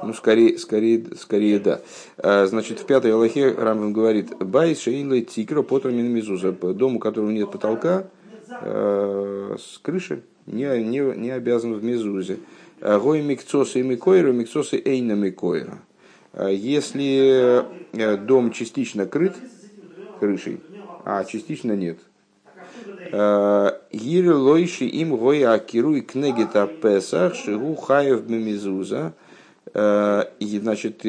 Ну, 0.03 0.13
скорее, 0.13 0.57
скорее, 0.57 1.05
скорее 1.17 1.59
да. 1.59 1.81
А, 2.17 2.45
значит, 2.47 2.79
в 2.79 2.85
пятой 2.85 3.13
Аллахе 3.13 3.51
Рамбам 3.51 3.93
говорит, 3.93 4.35
Бай 4.39 4.75
шейла 4.75 5.21
тикра 5.21 5.61
потрамин 5.61 6.07
мизуза. 6.07 6.51
Дом, 6.51 6.95
у 6.95 6.99
которого 6.99 7.29
нет 7.29 7.51
потолка, 7.51 8.07
э, 8.61 9.55
с 9.59 9.77
крыши, 9.79 10.23
не, 10.47 10.83
не, 10.83 10.99
не 11.17 11.29
обязан 11.31 11.73
в 11.73 11.83
мизузе. 11.83 12.39
Гой 12.81 13.21
микцосы 13.21 13.81
и 13.81 13.83
микойра, 13.83 14.31
микцосы 14.31 14.81
эйна 14.83 15.13
микойра. 15.13 15.79
А 16.33 16.49
если 16.49 17.63
дом 18.25 18.51
частично 18.51 19.05
крыт 19.05 19.35
крышей, 20.19 20.61
а 21.05 21.23
частично 21.25 21.73
нет, 21.73 21.99
э, 23.11 23.71
Гири 23.91 24.29
лойши 24.29 24.85
им 24.85 25.15
гоя 25.17 25.53
акиру 25.53 25.95
и 25.95 26.01
кнегита 26.01 26.67
песах 26.67 27.35
шигу 27.35 27.75
хаев 27.75 28.23
бемизуза. 28.23 29.13
Э, 29.73 30.23
и, 30.39 30.59
значит, 30.59 31.03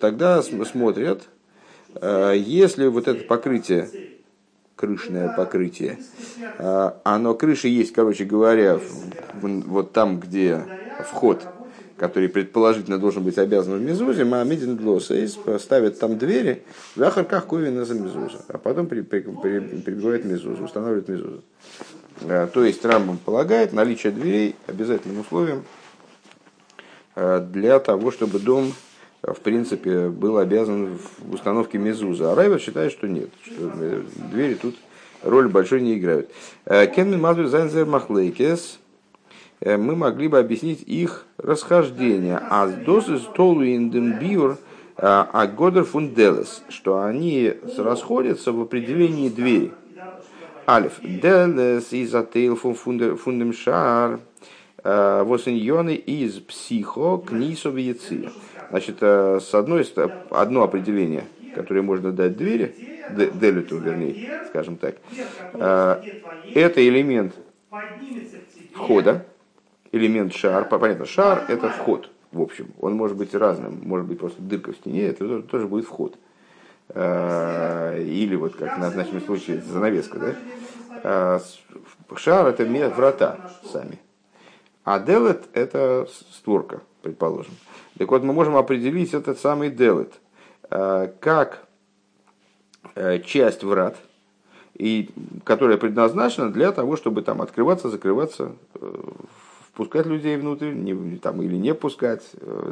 тогда 0.00 0.42
смотрят, 0.42 1.28
если 2.02 2.86
вот 2.86 3.08
это 3.08 3.24
покрытие, 3.24 3.88
крышное 4.76 5.34
покрытие, 5.36 5.98
оно 7.04 7.34
крыши 7.34 7.68
есть, 7.68 7.92
короче 7.92 8.24
говоря, 8.24 8.78
вот 9.42 9.92
там, 9.92 10.20
где 10.20 10.64
вход, 11.04 11.42
который 11.96 12.28
предположительно 12.28 12.98
должен 12.98 13.24
быть 13.24 13.38
обязан 13.38 13.78
в 13.78 13.82
Мезузе, 13.82 14.24
Маамидин 14.24 14.76
Длосейс 14.76 15.36
ставит 15.58 15.98
там 15.98 16.16
двери, 16.16 16.62
в 16.96 17.02
Ахарках 17.02 17.46
Ковина 17.46 17.84
за 17.84 17.94
Мезуза, 17.94 18.38
а 18.48 18.56
потом 18.58 18.86
при, 18.86 19.00
при, 19.02 19.20
при, 19.20 19.60
прибивает 19.80 20.24
Мезузу, 20.24 20.64
устанавливает 20.64 21.08
Мезузу. 21.08 21.42
То 22.20 22.64
есть 22.64 22.84
Рамбам 22.84 23.18
полагает 23.18 23.72
наличие 23.72 24.12
дверей 24.12 24.54
обязательным 24.66 25.20
условием 25.20 25.64
для 27.16 27.78
того, 27.78 28.10
чтобы 28.10 28.38
дом 28.38 28.72
в 29.22 29.40
принципе, 29.40 30.08
был 30.08 30.38
обязан 30.38 30.98
в 31.18 31.34
установке 31.34 31.78
мезуза. 31.78 32.32
А 32.32 32.34
Райвер 32.34 32.58
считает, 32.58 32.92
что 32.92 33.06
нет, 33.06 33.28
что 33.44 33.70
двери 34.32 34.54
тут 34.54 34.76
роль 35.22 35.48
большой 35.48 35.82
не 35.82 35.98
играют. 35.98 36.30
Кенмен 36.64 37.20
Мазбер 37.20 37.48
Зайнзер 37.48 37.86
Махлейкес 37.86 38.78
мы 39.60 39.94
могли 39.94 40.28
бы 40.28 40.38
объяснить 40.38 40.82
их 40.82 41.26
расхождение. 41.36 42.38
А 42.38 42.66
дозы 42.66 43.20
толу 43.34 43.64
индембиур 43.64 44.56
а 44.96 45.46
годер 45.46 45.84
фунделес, 45.84 46.62
что 46.68 47.02
они 47.02 47.54
расходятся 47.78 48.52
в 48.52 48.60
определении 48.60 49.28
двери. 49.28 49.72
Алиф. 50.68 51.00
Делес 51.02 51.92
из 51.92 52.14
атейл 52.14 52.56
фундем 52.56 53.52
шар. 53.52 54.20
Восеньоны 54.82 55.94
из 55.94 56.38
психо 56.40 57.22
яйцы. 57.30 58.30
Значит, 58.70 58.98
э, 59.00 59.40
с 59.40 59.52
одной 59.54 59.86
одно 60.30 60.62
определение, 60.62 61.24
которое 61.54 61.82
можно 61.82 62.12
дать 62.12 62.36
двери, 62.36 62.74
делиту, 63.10 63.78
вернее, 63.78 64.44
скажем 64.46 64.76
так, 64.76 64.96
э, 65.54 66.02
это 66.54 66.88
элемент 66.88 67.34
входа, 68.72 69.26
элемент 69.90 70.34
шар. 70.34 70.68
Понятно, 70.68 71.04
шар 71.04 71.44
это 71.48 71.68
вход, 71.68 72.10
в 72.30 72.40
общем. 72.40 72.68
Он 72.80 72.94
может 72.94 73.16
быть 73.16 73.34
разным, 73.34 73.80
может 73.82 74.06
быть 74.06 74.20
просто 74.20 74.40
дырка 74.40 74.72
в 74.72 74.76
стене, 74.76 75.08
это 75.08 75.42
тоже 75.42 75.66
будет 75.66 75.86
вход. 75.86 76.16
Э, 76.90 78.00
или 78.00 78.36
вот 78.36 78.54
как 78.54 78.78
на 78.78 78.90
нашем 78.90 79.20
случае 79.20 79.60
занавеска, 79.62 80.36
да? 81.02 81.42
Шар 82.16 82.46
это 82.46 82.64
врата 82.94 83.50
сами. 83.72 83.98
А 84.84 84.98
делет 84.98 85.48
это 85.52 86.08
створка, 86.32 86.80
предположим. 87.02 87.52
Так 87.98 88.10
вот, 88.10 88.22
мы 88.22 88.32
можем 88.32 88.56
определить 88.56 89.12
этот 89.12 89.38
самый 89.38 89.70
делет 89.70 90.12
э, 90.70 91.12
как 91.20 91.66
э, 92.94 93.20
часть 93.20 93.62
врат, 93.62 93.96
и, 94.74 95.10
которая 95.44 95.76
предназначена 95.76 96.50
для 96.50 96.72
того, 96.72 96.96
чтобы 96.96 97.20
там 97.20 97.42
открываться, 97.42 97.90
закрываться, 97.90 98.52
э, 98.74 99.02
впускать 99.72 100.06
людей 100.06 100.38
внутрь, 100.38 100.72
не, 100.72 101.18
там, 101.18 101.42
или 101.42 101.56
не 101.56 101.74
пускать, 101.74 102.22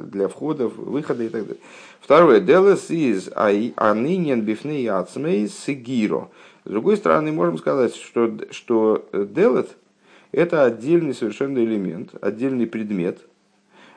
для 0.04 0.28
входа, 0.28 0.68
выхода 0.68 1.24
и 1.24 1.28
так 1.28 1.42
далее. 1.42 1.62
Второе. 2.00 2.40
Делес 2.40 2.90
из 2.90 3.28
анинен 3.34 4.40
бифны 4.40 4.88
ацмей 4.88 5.48
сигиро. 5.48 6.28
С 6.64 6.70
другой 6.70 6.96
стороны, 6.96 7.32
можем 7.32 7.58
сказать, 7.58 7.94
что, 7.94 8.30
что 8.50 9.06
делет– 9.12 9.76
это 10.32 10.64
отдельный 10.64 11.14
совершенно 11.14 11.58
элемент, 11.58 12.10
отдельный 12.20 12.66
предмет. 12.66 13.20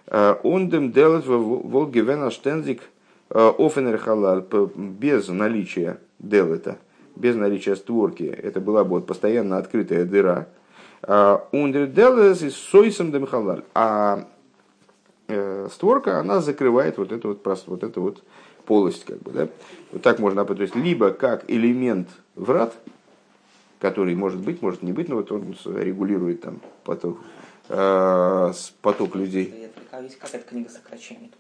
Он 0.08 0.70
дем 0.70 0.92
делать 0.92 1.26
волгевена 1.26 2.32
штензик 2.32 2.82
офенер 3.30 3.98
халал 3.98 4.42
без 4.76 5.28
наличия 5.30 6.00
делета, 6.20 6.78
без 7.16 7.36
наличия 7.36 7.76
створки. 7.76 8.24
Это 8.24 8.60
была 8.60 8.84
бы 8.84 8.92
вот 8.92 9.08
постоянно 9.08 9.58
открытая 9.58 10.06
дыра. 10.06 10.48
Ундер 11.52 11.88
делес 11.88 12.42
и 12.44 12.50
сойсом 12.50 13.12
дем. 13.12 13.28
А 13.74 14.28
э, 15.28 15.68
створка, 15.72 16.20
она 16.20 16.42
закрывает 16.42 16.98
вот 16.98 17.12
эту 17.12 17.30
вот, 17.30 17.42
просто, 17.42 17.72
вот 17.72 17.84
эту 17.84 18.02
вот 18.02 18.24
полость. 18.66 19.06
Как 19.06 19.20
бы, 19.20 19.32
да? 19.32 19.48
Вот 19.92 20.02
так 20.02 20.20
можно, 20.20 20.46
то 20.46 20.62
есть 20.62 20.76
либо 20.76 21.12
как 21.12 21.46
элемент 21.50 22.10
врат, 22.36 22.76
который 23.82 24.14
может 24.14 24.40
быть, 24.40 24.62
может 24.62 24.84
не 24.84 24.94
быть, 24.94 25.10
но 25.10 25.16
вот 25.16 25.32
он 25.32 25.56
регулирует 25.66 26.42
там 26.42 26.62
поток, 26.84 27.20
э, 27.68 28.54
поток 28.82 29.16
людей. 29.16 29.72
А 29.90 30.02
есть 30.02 30.20
какая-то 30.20 30.48
книга 30.48 30.70
сокращений? 30.70 31.32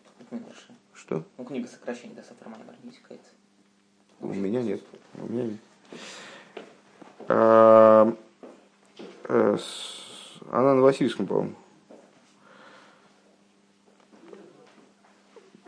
Что? 0.93 1.23
Ну, 1.37 1.45
книга 1.45 1.67
сокращений, 1.67 2.15
да, 2.15 2.23
есть 2.83 3.01
какая-то? 3.03 3.23
У 4.21 4.33
меня 4.33 4.63
нет. 4.63 4.81
У 5.15 5.31
меня 5.31 5.43
нет. 5.43 5.59
А, 7.27 8.15
э, 9.25 9.57
она 10.49 10.73
на 10.73 10.81
Васильском, 10.81 11.27
по-моему. 11.27 11.55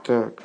Так 0.03 0.41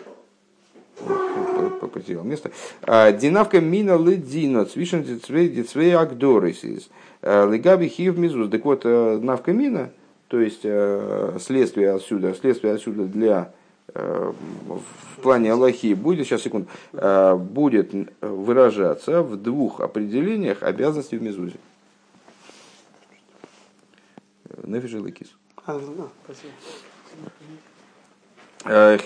потерял 1.92 2.24
место. 2.24 2.50
А, 2.82 3.12
Динавка 3.12 3.60
мина 3.60 3.96
ледина, 3.96 4.64
цвишен 4.64 5.02
дицвей 5.02 5.96
агдорисис. 5.96 6.88
А, 7.22 7.48
Легаби 7.50 7.88
хив 7.88 8.16
мизус. 8.16 8.50
Так 8.50 8.64
вот, 8.64 8.82
э, 8.84 9.18
навка 9.22 9.52
мина, 9.52 9.90
то 10.28 10.40
есть 10.40 10.60
э, 10.64 11.38
следствие 11.40 11.92
отсюда, 11.92 12.34
следствие 12.34 12.74
отсюда 12.74 13.04
для 13.04 13.52
э, 13.94 14.32
в 14.68 15.20
плане 15.22 15.52
Аллахи 15.52 15.94
будет, 15.94 16.26
сейчас 16.26 16.42
секунду, 16.42 16.68
будет 16.92 17.92
выражаться 18.20 19.22
в 19.22 19.36
двух 19.36 19.80
определениях 19.80 20.62
обязанностей 20.62 21.18
в 21.18 21.22
Мезузе. 21.22 21.56
Нефиш 24.62 24.92
и 24.92 24.98
Лекис. 24.98 25.34
А, 28.64 28.96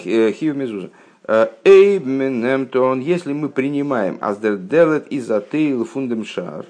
спасибо. 1.24 1.44
Хив 1.46 1.52
Мезуза. 1.52 1.52
Эйбменемтон, 1.64 3.00
если 3.00 3.32
мы 3.32 3.48
принимаем 3.48 4.18
аздер 4.20 4.56
делет 4.56 5.06
из 5.08 5.30
атейл 5.30 5.84
фундем 5.84 6.24
шар, 6.24 6.66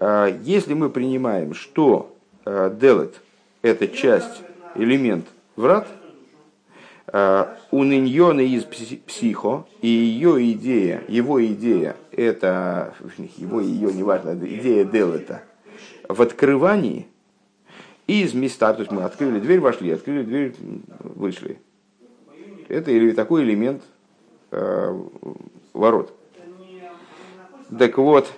э, 0.00 0.38
если 0.42 0.74
мы 0.74 0.90
принимаем, 0.90 1.54
что 1.54 2.14
э, 2.44 2.74
делет 2.78 3.20
это 3.62 3.88
часть, 3.88 4.42
элемент 4.74 5.26
врат, 5.56 5.88
э, 7.06 7.46
у 7.70 7.84
ниньона 7.84 8.40
из 8.40 8.64
психо, 8.64 9.66
и 9.80 9.88
ее 9.88 10.52
идея, 10.52 11.02
его 11.08 11.44
идея, 11.44 11.96
это, 12.12 12.94
его, 13.36 13.60
ее, 13.60 13.92
неважно, 13.92 14.32
идея 14.32 14.84
делета, 14.84 15.42
в 16.08 16.20
открывании, 16.20 17.06
из 18.06 18.34
места, 18.34 18.74
то 18.74 18.80
есть 18.80 18.92
мы 18.92 19.04
открыли 19.04 19.40
дверь, 19.40 19.60
вошли, 19.60 19.90
открыли 19.90 20.24
дверь, 20.24 20.54
вышли. 20.98 21.58
Это 22.74 23.14
такой 23.14 23.44
элемент 23.44 23.82
э, 24.50 25.00
ворот. 25.72 26.12
Так 27.78 27.98
вот, 27.98 28.30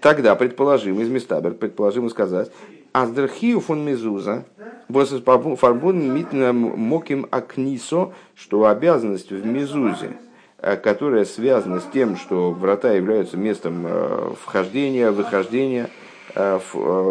тогда 0.00 0.34
предположим, 0.34 1.00
из 1.00 1.08
Местабер, 1.08 1.54
предположим 1.54 2.08
сказать, 2.10 2.50
Аздерхию 2.92 3.60
фон 3.60 3.84
Мезуза, 3.84 4.44
фарбун 4.88 6.12
митна 6.12 6.52
моким 6.52 7.26
акнисо, 7.30 8.12
что 8.34 8.66
обязанность 8.66 9.30
в 9.30 9.46
Мезузе, 9.46 10.16
э, 10.58 10.76
которая 10.76 11.24
связана 11.24 11.80
с 11.80 11.84
тем, 11.92 12.16
что 12.16 12.50
врата 12.50 12.92
являются 12.92 13.36
местом 13.36 13.84
э, 13.86 14.32
вхождения, 14.42 15.12
выхождения 15.12 15.88
э, 16.34 16.58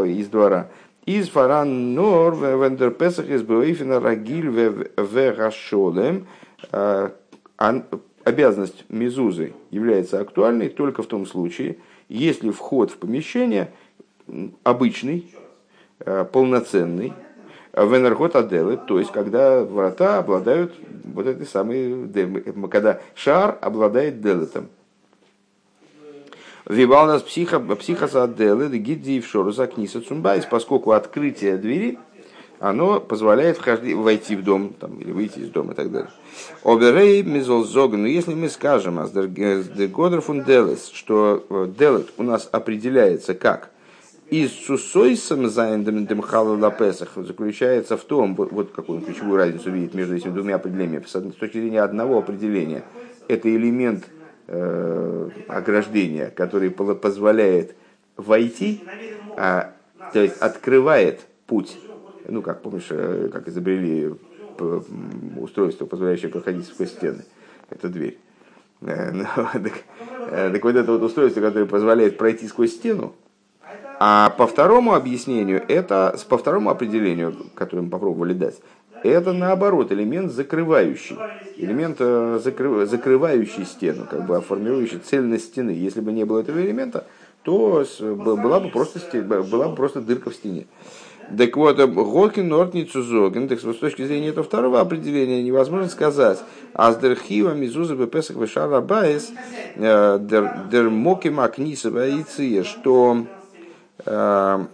из 0.08 0.28
двора, 0.28 0.68
из 1.06 1.30
фаран 1.30 1.94
нор 1.94 2.36
вендер 2.36 2.92
песах 2.92 3.30
из 3.30 3.42
бейфина 3.42 4.00
рагиль 4.00 4.50
в 4.50 5.38
рашолем. 5.38 6.28
А, 6.72 7.12
обязанность 8.24 8.86
мезузы 8.90 9.54
является 9.72 10.20
актуальной 10.20 10.70
только 10.70 11.04
в 11.04 11.08
том 11.08 11.26
случае, 11.26 11.78
если 12.08 12.52
вход 12.52 12.92
в 12.92 12.98
помещение 12.98 13.72
обычный, 14.64 15.34
а, 16.00 16.26
полноценный, 16.26 17.14
в 17.74 17.96
энергот 17.96 18.36
аделы, 18.36 18.78
то 18.78 19.00
есть 19.00 19.12
когда 19.12 19.64
врата 19.64 20.18
обладают 20.18 20.74
вот 21.04 21.28
этой 21.28 21.46
самой, 21.46 22.10
когда 22.70 23.00
шар 23.16 23.58
обладает 23.62 24.22
делетом. 24.22 24.70
Вибалнас 26.70 27.24
психа, 27.24 27.60
психосаделы, 27.60 28.70
гидди 28.78 29.20
в 29.22 29.28
шоруза 29.28 29.66
книса 29.66 30.02
цумбайс, 30.02 30.46
поскольку 30.46 30.92
открытие 30.92 31.58
двери, 31.58 31.98
оно 32.60 33.00
позволяет 33.00 33.58
вхожди, 33.58 33.96
войти 33.96 34.36
в 34.36 34.44
дом 34.44 34.76
там, 34.80 35.00
или 35.00 35.12
выйти 35.12 35.40
из 35.40 35.50
дома 35.50 35.74
и 35.74 35.76
так 35.76 35.92
далее. 35.92 36.12
Оберей 36.64 37.24
мизолзог, 37.24 37.94
но 37.94 38.06
если 38.06 38.36
мы 38.36 38.50
скажем, 38.50 39.00
делес, 40.44 40.92
что 40.94 41.44
э, 41.50 41.72
делет 41.76 42.14
у 42.18 42.24
нас 42.24 42.48
определяется 42.52 43.34
как 43.34 43.72
из 44.30 44.52
сусойсом 44.52 45.50
заиндем 45.50 46.06
лапесах 46.60 47.14
заключается 47.16 47.98
в 47.98 48.04
том, 48.04 48.36
вот, 48.36 48.52
вот 48.52 48.72
какую 48.72 49.02
ключевую 49.02 49.38
разницу 49.38 49.72
видит 49.72 49.96
между 49.96 50.16
этими 50.16 50.32
двумя 50.32 50.58
определениями. 50.58 51.04
С 51.08 51.14
точки 51.14 51.58
зрения 51.58 51.82
одного 51.82 52.20
определения, 52.20 52.84
это 53.28 53.50
элемент 53.50 54.06
ограждения, 55.48 56.32
который 56.32 56.72
позволяет 56.72 57.76
войти, 58.18 58.84
а, 59.38 59.74
то 60.14 60.20
есть 60.20 60.38
открывает 60.42 61.22
путь. 61.48 61.78
Ну, 62.28 62.42
как 62.42 62.62
помнишь, 62.62 62.88
э, 62.90 63.30
как 63.32 63.48
изобрели 63.48 64.14
устройство, 65.38 65.86
позволяющее 65.86 66.30
проходить 66.30 66.68
сквозь 66.68 66.92
стены. 66.92 67.24
Это 67.70 67.90
дверь. 67.90 68.20
Э, 68.82 69.12
ну, 69.14 69.26
так, 69.36 69.74
э, 70.32 70.52
так 70.52 70.64
вот 70.64 70.76
это 70.76 70.92
вот 70.92 71.02
устройство, 71.02 71.42
которое 71.42 71.66
позволяет 71.66 72.18
пройти 72.18 72.48
сквозь 72.48 72.74
стену, 72.74 73.16
а 74.00 74.30
по 74.32 74.48
второму 74.48 74.94
объяснению, 74.94 75.64
это 75.68 76.18
по 76.30 76.38
второму 76.38 76.70
определению, 76.70 77.36
которое 77.56 77.82
мы 77.82 77.90
попробовали 77.90 78.34
дать, 78.34 78.60
это 79.04 79.34
наоборот 79.34 79.92
элемент 79.92 80.32
закрывающий, 80.32 81.18
элемент 81.58 81.98
э, 82.00 82.40
закры, 82.44 82.86
закрывающий 82.86 83.66
стену, 83.66 84.06
как 84.10 84.26
бы 84.26 84.42
формирующий 84.42 85.00
цельность 85.00 85.46
стены. 85.46 85.72
Если 85.72 86.02
бы 86.02 86.12
не 86.12 86.26
было 86.26 86.40
этого 86.40 86.60
элемента, 86.60 87.06
то 87.44 87.86
была 88.02 88.60
бы 88.60 88.70
просто, 88.70 89.00
была 89.22 89.70
бы 89.70 89.76
просто 89.76 90.02
дырка 90.02 90.30
в 90.30 90.36
стене. 90.36 90.68
Так 91.38 91.56
вот, 91.58 91.78
Гокин 91.78 92.48
Нортницу 92.48 93.04
Зоген, 93.04 93.48
так 93.48 93.60
с 93.60 93.64
точки 93.64 94.04
зрения 94.04 94.30
этого 94.30 94.44
второго 94.44 94.82
определения 94.82 95.44
невозможно 95.44 95.88
сказать. 95.88 96.40
Аздерхива 96.74 97.54
Мизуза 97.54 97.96
Бепесах 97.96 98.38
Вешара 98.38 98.82
Байес 98.82 99.32
э, 99.76 100.20
Дер 100.72 100.90
Мокима 100.90 101.48
Книсова 101.50 102.00
Яйция, 102.00 102.64
что 102.64 103.26
э, 104.06 104.66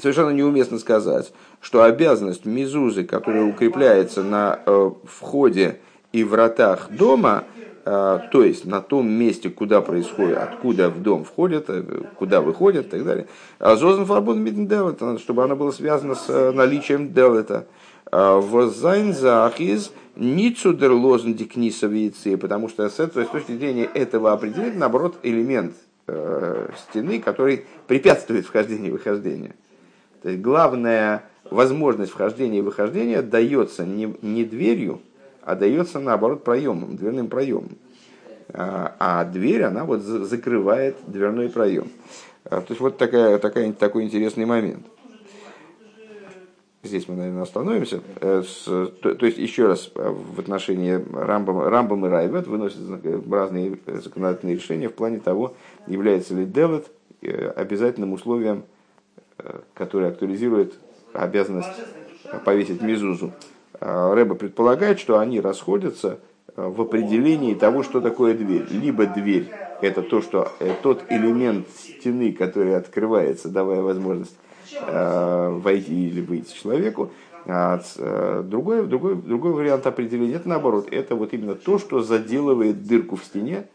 совершенно 0.00 0.30
неуместно 0.30 0.78
сказать, 0.78 1.32
что 1.60 1.82
обязанность 1.82 2.44
Мизузы, 2.44 3.04
которая 3.04 3.44
укрепляется 3.44 4.22
на 4.22 4.60
э, 4.64 4.90
входе 5.04 5.80
и 6.12 6.24
вратах 6.24 6.90
дома, 6.90 7.44
а, 7.82 8.18
то 8.30 8.44
есть 8.44 8.66
на 8.66 8.82
том 8.82 9.10
месте, 9.10 9.48
куда 9.48 9.80
происходит, 9.80 10.36
откуда 10.36 10.90
в 10.90 11.02
дом 11.02 11.24
входят, 11.24 11.64
э, 11.68 11.82
куда 12.16 12.40
выходят 12.40 12.86
и 12.86 12.90
так 12.90 13.04
далее. 13.04 13.26
Зозен 13.58 14.06
Фарбун 14.06 14.44
Делета, 14.44 15.18
чтобы 15.18 15.44
она 15.44 15.54
была 15.54 15.72
связана 15.72 16.14
с 16.14 16.28
э, 16.28 16.52
наличием 16.52 17.12
Делета. 17.12 17.66
Возайн 18.12 19.14
Захиз 19.14 19.92
Ницудер 20.16 20.90
Лозен 20.92 21.34
Дикнисовицы, 21.34 22.36
потому 22.36 22.68
что 22.68 22.88
с 22.88 22.98
этой 22.98 23.24
точки 23.24 23.52
зрения 23.52 23.84
этого 23.84 24.32
определения, 24.32 24.78
наоборот, 24.78 25.16
элемент 25.22 25.74
э, 26.06 26.70
стены, 26.76 27.20
который 27.20 27.66
препятствует 27.86 28.46
вхождению 28.46 28.88
и 28.88 28.92
выхождению. 28.92 29.52
То 30.22 30.28
есть 30.28 30.42
главная 30.42 31.24
возможность 31.50 32.12
вхождения 32.12 32.58
и 32.58 32.62
выхождения 32.62 33.22
дается 33.22 33.84
не, 33.84 34.14
не 34.22 34.44
дверью, 34.44 35.00
а 35.42 35.54
дается 35.54 36.00
наоборот 36.00 36.44
проемом, 36.44 36.96
дверным 36.96 37.28
проемом. 37.28 37.70
А, 38.52 38.94
а 38.98 39.24
дверь, 39.24 39.62
она 39.62 39.84
вот 39.84 40.00
закрывает 40.00 40.96
дверной 41.06 41.48
проем. 41.48 41.88
А, 42.44 42.60
то 42.60 42.66
есть 42.70 42.80
вот 42.80 42.98
такая, 42.98 43.38
такая, 43.38 43.72
такой 43.72 44.04
интересный 44.04 44.44
момент. 44.44 44.84
Здесь 46.82 47.08
мы, 47.08 47.16
наверное, 47.16 47.42
остановимся. 47.42 48.00
Э, 48.22 48.42
то, 49.02 49.14
то 49.14 49.26
есть, 49.26 49.36
еще 49.36 49.66
раз, 49.66 49.90
э, 49.94 50.10
в 50.10 50.40
отношении 50.40 50.98
Рамбам, 51.12 51.68
Рамбам 51.68 52.06
и 52.06 52.08
Райвет 52.08 52.46
выносят 52.46 52.78
разные 53.30 53.78
законодательные 53.86 54.56
решения 54.56 54.88
в 54.88 54.94
плане 54.94 55.20
того, 55.20 55.54
является 55.86 56.34
ли 56.34 56.46
Делет 56.46 56.90
э, 57.20 57.50
обязательным 57.50 58.14
условием, 58.14 58.64
которое 59.74 60.08
актуализирует 60.08 60.74
обязанность 61.12 61.68
повесить 62.44 62.82
мизузу 62.82 63.32
а, 63.80 64.14
Рэба 64.14 64.34
предполагает, 64.34 65.00
что 65.00 65.18
они 65.18 65.40
расходятся 65.40 66.18
а, 66.54 66.68
в 66.68 66.80
определении 66.82 67.54
того, 67.54 67.82
что 67.82 68.00
такое 68.00 68.34
дверь. 68.34 68.66
Либо 68.70 69.06
дверь– 69.06 69.48
это 69.80 70.02
то, 70.02 70.20
что, 70.20 70.52
э, 70.60 70.74
тот 70.82 71.04
элемент 71.08 71.66
стены, 71.70 72.32
который 72.32 72.76
открывается, 72.76 73.48
давая 73.48 73.80
возможность 73.80 74.36
а, 74.82 75.50
войти 75.50 76.08
или 76.08 76.20
выйти 76.20 76.54
человеку. 76.54 77.10
А 77.46 77.80
другой, 78.42 78.86
другой, 78.86 79.16
другой 79.16 79.52
вариант 79.52 79.86
определения– 79.86 80.34
это 80.36 80.48
наоборот. 80.48 80.88
Это 80.90 81.14
вот 81.14 81.32
именно 81.32 81.54
то, 81.54 81.78
что 81.78 82.02
заделывает 82.02 82.86
дырку 82.86 83.16
в 83.16 83.24
стене, 83.24 83.66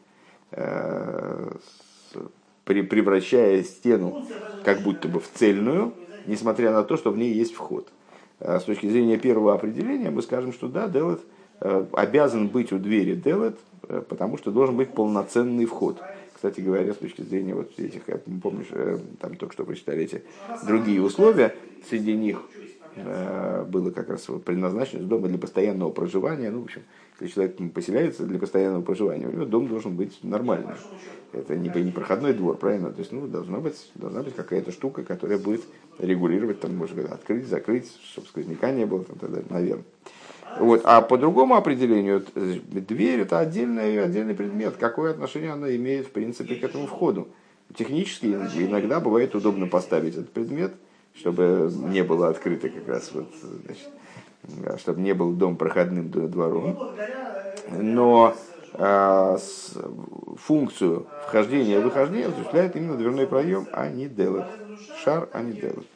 превращая 2.63 3.63
стену 3.63 4.23
как 4.63 4.81
будто 4.81 5.07
бы 5.07 5.19
в 5.19 5.27
цельную, 5.33 5.93
несмотря 6.27 6.71
на 6.71 6.83
то, 6.83 6.97
что 6.97 7.11
в 7.11 7.17
ней 7.17 7.33
есть 7.33 7.53
вход. 7.53 7.87
Э, 8.39 8.59
с 8.59 8.63
точки 8.63 8.87
зрения 8.87 9.17
первого 9.17 9.53
определения 9.53 10.09
мы 10.09 10.21
скажем, 10.21 10.53
что 10.53 10.67
да, 10.67 10.87
Делет 10.87 11.21
э, 11.61 11.85
обязан 11.93 12.47
быть 12.47 12.71
у 12.71 12.79
двери 12.79 13.15
Делет, 13.15 13.57
э, 13.87 14.01
потому 14.07 14.37
что 14.37 14.51
должен 14.51 14.75
быть 14.75 14.89
полноценный 14.91 15.65
вход. 15.65 16.01
Кстати 16.33 16.59
говоря, 16.59 16.93
с 16.93 16.97
точки 16.97 17.21
зрения 17.21 17.55
вот 17.55 17.71
этих, 17.79 18.01
помнишь, 18.43 18.67
там 19.19 19.35
только 19.35 19.53
что 19.53 19.63
прочитали 19.63 20.03
эти 20.03 20.23
другие 20.67 21.01
условия, 21.01 21.55
среди 21.89 22.13
них 22.13 22.41
было 23.67 23.89
как 23.91 24.09
раз 24.09 24.27
вот 24.29 24.43
предназначено 24.43 25.03
дома 25.03 25.27
для 25.27 25.37
постоянного 25.37 25.89
проживания. 25.89 26.51
Ну, 26.51 26.61
в 26.61 26.65
общем, 26.65 26.83
если 27.19 27.35
человек 27.35 27.73
поселяется 27.73 28.25
для 28.25 28.39
постоянного 28.39 28.81
проживания, 28.81 29.27
у 29.27 29.31
него 29.31 29.45
дом 29.45 29.67
должен 29.67 29.95
быть 29.95 30.19
нормальный. 30.23 30.73
Это 31.31 31.55
не, 31.55 31.69
не 31.69 31.91
проходной 31.91 32.33
двор, 32.33 32.57
правильно? 32.57 32.91
То 32.91 32.99
есть, 32.99 33.11
ну, 33.11 33.27
должна 33.27 33.59
быть, 33.59 33.91
должна 33.95 34.21
быть 34.23 34.35
какая-то 34.35 34.71
штука, 34.71 35.03
которая 35.03 35.37
будет 35.37 35.63
регулировать, 35.99 36.59
там, 36.59 36.75
может 36.75 36.95
быть, 36.95 37.05
открыть, 37.05 37.47
закрыть, 37.47 37.91
чтобы 38.03 38.27
сквозняка 38.27 38.71
не 38.71 38.85
было, 38.85 39.03
там, 39.03 39.17
так 39.17 39.49
наверное. 39.49 39.85
Вот. 40.59 40.81
А 40.85 41.01
по 41.01 41.17
другому 41.17 41.55
определению, 41.55 42.23
дверь 42.35 43.21
это 43.21 43.39
отдельный, 43.39 44.01
отдельный 44.01 44.35
предмет. 44.35 44.75
Какое 44.77 45.11
отношение 45.11 45.51
она 45.51 45.75
имеет, 45.75 46.07
в 46.07 46.11
принципе, 46.11 46.55
к 46.55 46.63
этому 46.63 46.87
входу? 46.87 47.27
Технически 47.75 48.27
иногда 48.27 48.99
бывает 48.99 49.35
удобно 49.35 49.67
поставить 49.67 50.13
этот 50.13 50.31
предмет, 50.31 50.73
чтобы 51.13 51.71
не 51.89 52.03
было 52.03 52.29
открыто 52.29 52.69
как 52.69 52.87
раз 52.87 53.11
вот, 53.13 53.27
значит, 53.65 53.89
чтобы 54.77 55.01
не 55.01 55.13
был 55.13 55.33
дом 55.33 55.57
проходным 55.57 56.09
двором. 56.09 56.77
Но 57.71 58.35
а, 58.73 59.37
функцию 60.37 61.07
вхождения 61.27 61.79
и 61.79 61.81
выхождения 61.81 62.27
осуществляет 62.27 62.75
именно 62.75 62.97
дверной 62.97 63.27
проем, 63.27 63.67
а 63.71 63.87
не 63.87 64.07
делать. 64.07 64.45
Шар, 65.03 65.29
а 65.33 65.41
не 65.41 65.53
делать. 65.53 65.87